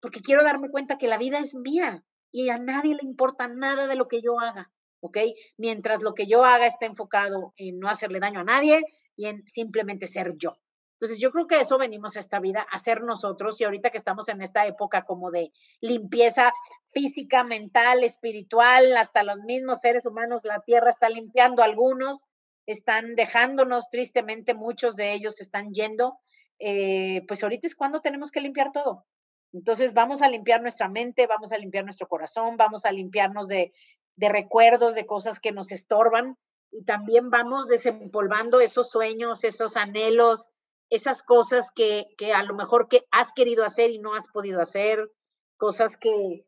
porque 0.00 0.22
quiero 0.22 0.42
darme 0.42 0.70
cuenta 0.70 0.96
que 0.96 1.08
la 1.08 1.18
vida 1.18 1.38
es 1.38 1.54
mía 1.54 2.02
y 2.32 2.48
a 2.48 2.58
nadie 2.58 2.94
le 2.94 3.02
importa 3.02 3.48
nada 3.48 3.86
de 3.86 3.96
lo 3.96 4.08
que 4.08 4.22
yo 4.22 4.40
haga, 4.40 4.70
¿ok? 5.00 5.18
Mientras 5.58 6.02
lo 6.02 6.14
que 6.14 6.26
yo 6.26 6.46
haga 6.46 6.66
está 6.66 6.86
enfocado 6.86 7.52
en 7.56 7.78
no 7.78 7.88
hacerle 7.88 8.20
daño 8.20 8.40
a 8.40 8.44
nadie 8.44 8.82
y 9.14 9.26
en 9.26 9.46
simplemente 9.46 10.06
ser 10.06 10.36
yo. 10.38 10.56
Entonces 11.00 11.20
yo 11.20 11.30
creo 11.30 11.46
que 11.46 11.60
eso 11.60 11.78
venimos 11.78 12.16
a 12.16 12.18
esta 12.18 12.40
vida, 12.40 12.66
a 12.72 12.78
ser 12.78 13.02
nosotros 13.02 13.60
y 13.60 13.64
ahorita 13.64 13.90
que 13.90 13.98
estamos 13.98 14.28
en 14.28 14.42
esta 14.42 14.66
época 14.66 15.04
como 15.04 15.30
de 15.30 15.52
limpieza 15.80 16.52
física, 16.88 17.44
mental, 17.44 18.02
espiritual, 18.02 18.96
hasta 18.96 19.22
los 19.22 19.38
mismos 19.44 19.78
seres 19.78 20.04
humanos, 20.06 20.42
la 20.42 20.60
tierra 20.60 20.90
está 20.90 21.08
limpiando 21.08 21.62
algunos, 21.62 22.18
están 22.66 23.14
dejándonos 23.14 23.90
tristemente, 23.90 24.54
muchos 24.54 24.96
de 24.96 25.12
ellos 25.12 25.40
están 25.40 25.72
yendo, 25.72 26.18
eh, 26.58 27.22
pues 27.28 27.44
ahorita 27.44 27.68
es 27.68 27.76
cuando 27.76 28.00
tenemos 28.00 28.32
que 28.32 28.40
limpiar 28.40 28.72
todo. 28.72 29.06
Entonces 29.52 29.94
vamos 29.94 30.20
a 30.20 30.28
limpiar 30.28 30.62
nuestra 30.62 30.88
mente, 30.88 31.28
vamos 31.28 31.52
a 31.52 31.58
limpiar 31.58 31.84
nuestro 31.84 32.08
corazón, 32.08 32.56
vamos 32.56 32.84
a 32.84 32.90
limpiarnos 32.90 33.46
de, 33.46 33.72
de 34.16 34.28
recuerdos, 34.28 34.96
de 34.96 35.06
cosas 35.06 35.38
que 35.38 35.52
nos 35.52 35.70
estorban 35.70 36.36
y 36.72 36.82
también 36.82 37.30
vamos 37.30 37.68
desempolvando 37.68 38.60
esos 38.60 38.90
sueños, 38.90 39.44
esos 39.44 39.76
anhelos, 39.76 40.48
esas 40.90 41.22
cosas 41.22 41.70
que, 41.74 42.06
que, 42.16 42.32
a 42.32 42.42
lo 42.42 42.54
mejor 42.54 42.88
que 42.88 43.04
has 43.10 43.32
querido 43.32 43.64
hacer 43.64 43.90
y 43.90 43.98
no 43.98 44.14
has 44.14 44.26
podido 44.26 44.60
hacer, 44.60 45.10
cosas 45.56 45.96
que, 45.96 46.46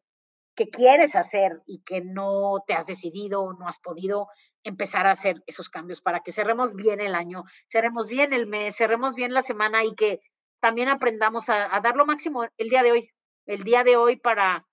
que 0.54 0.68
quieres 0.68 1.14
hacer 1.14 1.62
y 1.66 1.82
que 1.82 2.00
no 2.00 2.62
te 2.66 2.74
has 2.74 2.86
decidido, 2.86 3.52
no 3.52 3.66
has 3.66 3.78
podido 3.78 4.28
empezar 4.62 5.06
a 5.06 5.12
hacer 5.12 5.42
esos 5.46 5.68
cambios 5.68 6.00
para 6.00 6.20
que 6.20 6.32
cerremos 6.32 6.74
bien 6.74 7.00
el 7.00 7.14
año, 7.14 7.44
cerremos 7.66 8.06
bien 8.08 8.32
el 8.32 8.46
mes, 8.46 8.76
cerremos 8.76 9.14
bien 9.14 9.32
la 9.32 9.42
semana 9.42 9.84
y 9.84 9.94
que 9.94 10.20
también 10.60 10.88
aprendamos 10.88 11.48
a, 11.48 11.74
a 11.74 11.80
dar 11.80 11.96
lo 11.96 12.06
máximo 12.06 12.44
el 12.56 12.68
día 12.68 12.82
de 12.82 12.92
hoy, 12.92 13.10
el 13.46 13.62
día 13.62 13.84
de 13.84 13.96
hoy 13.96 14.16
para, 14.16 14.66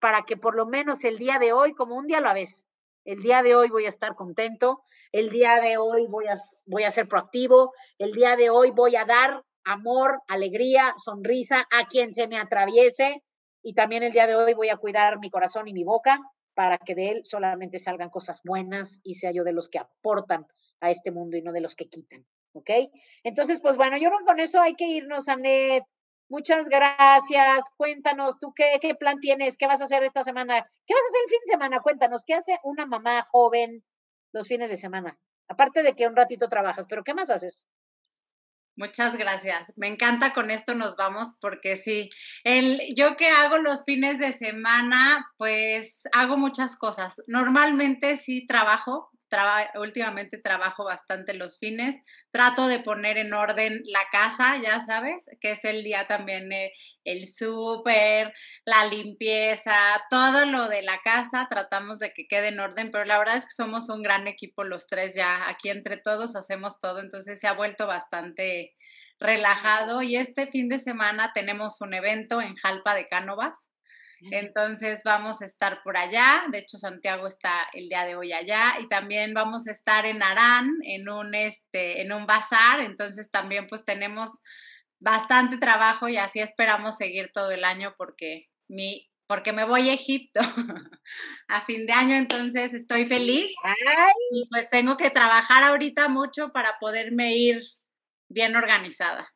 para 0.00 0.22
que 0.22 0.36
por 0.36 0.56
lo 0.56 0.66
menos 0.66 1.04
el 1.04 1.18
día 1.18 1.38
de 1.38 1.52
hoy, 1.52 1.74
como 1.74 1.96
un 1.96 2.06
día 2.06 2.18
a 2.18 2.22
la 2.22 2.34
vez, 2.34 2.68
el 3.04 3.22
día 3.22 3.42
de 3.42 3.54
hoy 3.54 3.68
voy 3.68 3.86
a 3.86 3.88
estar 3.88 4.14
contento, 4.14 4.82
el 5.12 5.30
día 5.30 5.60
de 5.60 5.76
hoy 5.76 6.06
voy 6.06 6.26
a, 6.26 6.36
voy 6.66 6.84
a 6.84 6.90
ser 6.90 7.08
proactivo, 7.08 7.72
el 7.98 8.12
día 8.12 8.36
de 8.36 8.50
hoy 8.50 8.70
voy 8.70 8.96
a 8.96 9.04
dar 9.04 9.44
amor, 9.64 10.22
alegría, 10.28 10.94
sonrisa 10.96 11.66
a 11.70 11.86
quien 11.86 12.12
se 12.12 12.28
me 12.28 12.36
atraviese 12.36 13.22
y 13.62 13.74
también 13.74 14.02
el 14.02 14.12
día 14.12 14.26
de 14.26 14.36
hoy 14.36 14.54
voy 14.54 14.68
a 14.68 14.76
cuidar 14.76 15.18
mi 15.18 15.30
corazón 15.30 15.68
y 15.68 15.72
mi 15.72 15.84
boca 15.84 16.20
para 16.54 16.78
que 16.78 16.94
de 16.94 17.10
él 17.10 17.20
solamente 17.24 17.78
salgan 17.78 18.10
cosas 18.10 18.40
buenas 18.44 19.00
y 19.02 19.14
sea 19.14 19.32
yo 19.32 19.44
de 19.44 19.52
los 19.52 19.68
que 19.68 19.78
aportan 19.78 20.46
a 20.80 20.90
este 20.90 21.10
mundo 21.10 21.36
y 21.36 21.42
no 21.42 21.52
de 21.52 21.60
los 21.60 21.74
que 21.74 21.88
quitan. 21.88 22.26
¿Ok? 22.52 22.70
Entonces, 23.24 23.60
pues 23.60 23.76
bueno, 23.76 23.96
yo 23.96 24.08
creo 24.08 24.20
que 24.20 24.24
con 24.26 24.38
eso 24.38 24.60
hay 24.60 24.74
que 24.74 24.86
irnos, 24.86 25.28
Anet. 25.28 25.84
Muchas 26.28 26.68
gracias. 26.68 27.64
Cuéntanos, 27.76 28.38
¿tú 28.38 28.52
qué, 28.54 28.78
qué 28.80 28.94
plan 28.94 29.20
tienes? 29.20 29.56
¿Qué 29.56 29.66
vas 29.66 29.80
a 29.80 29.84
hacer 29.84 30.02
esta 30.04 30.22
semana? 30.22 30.66
¿Qué 30.86 30.94
vas 30.94 31.02
a 31.02 31.08
hacer 31.08 31.20
el 31.24 31.30
fin 31.30 31.40
de 31.46 31.52
semana? 31.52 31.80
Cuéntanos, 31.80 32.24
¿qué 32.26 32.34
hace 32.34 32.58
una 32.62 32.86
mamá 32.86 33.22
joven 33.30 33.84
los 34.32 34.48
fines 34.48 34.70
de 34.70 34.76
semana? 34.76 35.18
Aparte 35.48 35.82
de 35.82 35.94
que 35.94 36.06
un 36.06 36.16
ratito 36.16 36.48
trabajas, 36.48 36.86
pero 36.88 37.04
¿qué 37.04 37.14
más 37.14 37.30
haces? 37.30 37.68
Muchas 38.76 39.16
gracias. 39.16 39.72
Me 39.76 39.86
encanta 39.86 40.34
con 40.34 40.50
esto 40.50 40.74
nos 40.74 40.96
vamos 40.96 41.36
porque 41.40 41.76
sí, 41.76 42.10
el, 42.42 42.80
yo 42.96 43.16
que 43.16 43.28
hago 43.28 43.58
los 43.58 43.84
fines 43.84 44.18
de 44.18 44.32
semana, 44.32 45.30
pues 45.36 46.08
hago 46.12 46.36
muchas 46.36 46.76
cosas. 46.76 47.22
Normalmente 47.28 48.16
sí 48.16 48.46
trabajo, 48.48 49.10
últimamente 49.76 50.38
trabajo 50.38 50.84
bastante 50.84 51.34
los 51.34 51.58
fines, 51.58 51.96
trato 52.30 52.68
de 52.68 52.78
poner 52.78 53.18
en 53.18 53.32
orden 53.32 53.82
la 53.86 54.04
casa, 54.10 54.56
ya 54.62 54.80
sabes, 54.80 55.28
que 55.40 55.52
es 55.52 55.64
el 55.64 55.84
día 55.84 56.06
también 56.06 56.50
el 57.04 57.26
súper, 57.26 58.32
la 58.64 58.86
limpieza, 58.86 59.74
todo 60.10 60.46
lo 60.46 60.68
de 60.68 60.82
la 60.82 61.00
casa, 61.02 61.46
tratamos 61.48 61.98
de 61.98 62.12
que 62.12 62.26
quede 62.26 62.48
en 62.48 62.60
orden, 62.60 62.90
pero 62.90 63.04
la 63.04 63.18
verdad 63.18 63.36
es 63.36 63.44
que 63.44 63.54
somos 63.54 63.88
un 63.88 64.02
gran 64.02 64.26
equipo 64.26 64.64
los 64.64 64.86
tres 64.86 65.14
ya, 65.14 65.48
aquí 65.48 65.70
entre 65.70 65.96
todos 65.96 66.36
hacemos 66.36 66.80
todo, 66.80 67.00
entonces 67.00 67.40
se 67.40 67.46
ha 67.46 67.52
vuelto 67.52 67.86
bastante 67.86 68.74
relajado 69.20 70.02
y 70.02 70.16
este 70.16 70.46
fin 70.46 70.68
de 70.68 70.78
semana 70.78 71.32
tenemos 71.34 71.80
un 71.80 71.94
evento 71.94 72.40
en 72.40 72.56
Jalpa 72.56 72.94
de 72.94 73.08
Cánovas 73.08 73.54
entonces 74.30 75.02
vamos 75.04 75.42
a 75.42 75.44
estar 75.44 75.82
por 75.82 75.96
allá, 75.96 76.44
de 76.50 76.58
hecho 76.58 76.78
Santiago 76.78 77.26
está 77.26 77.68
el 77.72 77.88
día 77.88 78.04
de 78.04 78.16
hoy 78.16 78.32
allá. 78.32 78.74
Y 78.80 78.88
también 78.88 79.34
vamos 79.34 79.66
a 79.66 79.72
estar 79.72 80.06
en 80.06 80.22
Arán 80.22 80.70
en 80.82 81.08
un 81.08 81.34
este 81.34 82.02
en 82.02 82.12
un 82.12 82.26
bazar, 82.26 82.80
entonces 82.80 83.30
también 83.30 83.66
pues 83.66 83.84
tenemos 83.84 84.40
bastante 85.00 85.58
trabajo 85.58 86.08
y 86.08 86.16
así 86.16 86.40
esperamos 86.40 86.96
seguir 86.96 87.30
todo 87.34 87.50
el 87.50 87.64
año 87.64 87.94
porque 87.98 88.48
mi 88.68 89.10
porque 89.26 89.52
me 89.52 89.64
voy 89.64 89.88
a 89.88 89.94
Egipto 89.94 90.40
a 91.48 91.64
fin 91.64 91.86
de 91.86 91.92
año, 91.92 92.14
entonces 92.14 92.74
estoy 92.74 93.06
feliz. 93.06 93.52
Y 94.30 94.48
pues 94.50 94.68
tengo 94.70 94.96
que 94.96 95.10
trabajar 95.10 95.64
ahorita 95.64 96.08
mucho 96.08 96.52
para 96.52 96.78
poderme 96.78 97.36
ir 97.36 97.62
bien 98.28 98.56
organizada. 98.56 99.33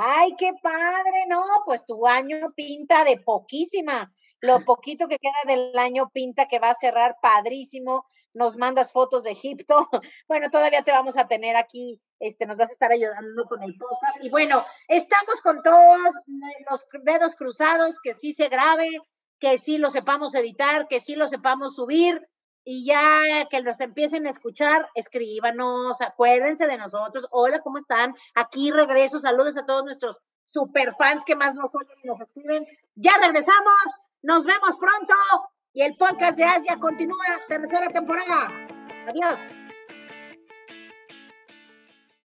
Ay, 0.00 0.36
qué 0.38 0.52
padre, 0.62 1.26
no, 1.26 1.44
pues 1.64 1.84
tu 1.84 2.06
año 2.06 2.52
pinta 2.54 3.02
de 3.02 3.18
poquísima. 3.18 4.12
Lo 4.40 4.60
poquito 4.64 5.08
que 5.08 5.18
queda 5.18 5.32
del 5.44 5.76
año 5.76 6.08
pinta 6.10 6.46
que 6.46 6.60
va 6.60 6.70
a 6.70 6.74
cerrar 6.74 7.16
padrísimo. 7.20 8.06
Nos 8.32 8.56
mandas 8.56 8.92
fotos 8.92 9.24
de 9.24 9.32
Egipto. 9.32 9.88
Bueno, 10.28 10.50
todavía 10.50 10.82
te 10.84 10.92
vamos 10.92 11.16
a 11.16 11.26
tener 11.26 11.56
aquí, 11.56 12.00
este, 12.20 12.46
nos 12.46 12.56
vas 12.56 12.70
a 12.70 12.74
estar 12.74 12.92
ayudando 12.92 13.44
con 13.46 13.60
el 13.64 13.74
podcast. 13.76 14.22
Y 14.22 14.30
bueno, 14.30 14.64
estamos 14.86 15.40
con 15.42 15.62
todos 15.62 15.98
los 16.70 16.86
dedos 17.02 17.34
cruzados, 17.34 17.98
que 18.00 18.14
sí 18.14 18.32
se 18.32 18.48
grabe, 18.48 18.88
que 19.40 19.58
sí 19.58 19.78
lo 19.78 19.90
sepamos 19.90 20.32
editar, 20.36 20.86
que 20.86 21.00
sí 21.00 21.16
lo 21.16 21.26
sepamos 21.26 21.74
subir 21.74 22.24
y 22.70 22.84
ya 22.84 23.48
que 23.48 23.62
los 23.62 23.80
empiecen 23.80 24.26
a 24.26 24.28
escuchar, 24.28 24.90
escríbanos, 24.94 26.02
acuérdense 26.02 26.66
de 26.66 26.76
nosotros. 26.76 27.26
Hola, 27.30 27.60
¿cómo 27.60 27.78
están? 27.78 28.14
Aquí 28.34 28.70
regreso, 28.70 29.18
saludos 29.18 29.56
a 29.56 29.64
todos 29.64 29.84
nuestros 29.84 30.20
super 30.44 30.94
fans 30.94 31.24
que 31.24 31.34
más 31.34 31.54
nos 31.54 31.74
oyen 31.74 31.96
y 32.04 32.08
nos 32.08 32.20
escriben. 32.20 32.66
Ya 32.94 33.12
regresamos, 33.22 33.80
nos 34.20 34.44
vemos 34.44 34.76
pronto 34.76 35.14
y 35.72 35.80
el 35.80 35.96
podcast 35.96 36.36
de 36.36 36.44
Asia 36.44 36.78
continúa 36.78 37.24
tercera 37.48 37.88
temporada. 37.88 38.50
Adiós. 39.08 39.40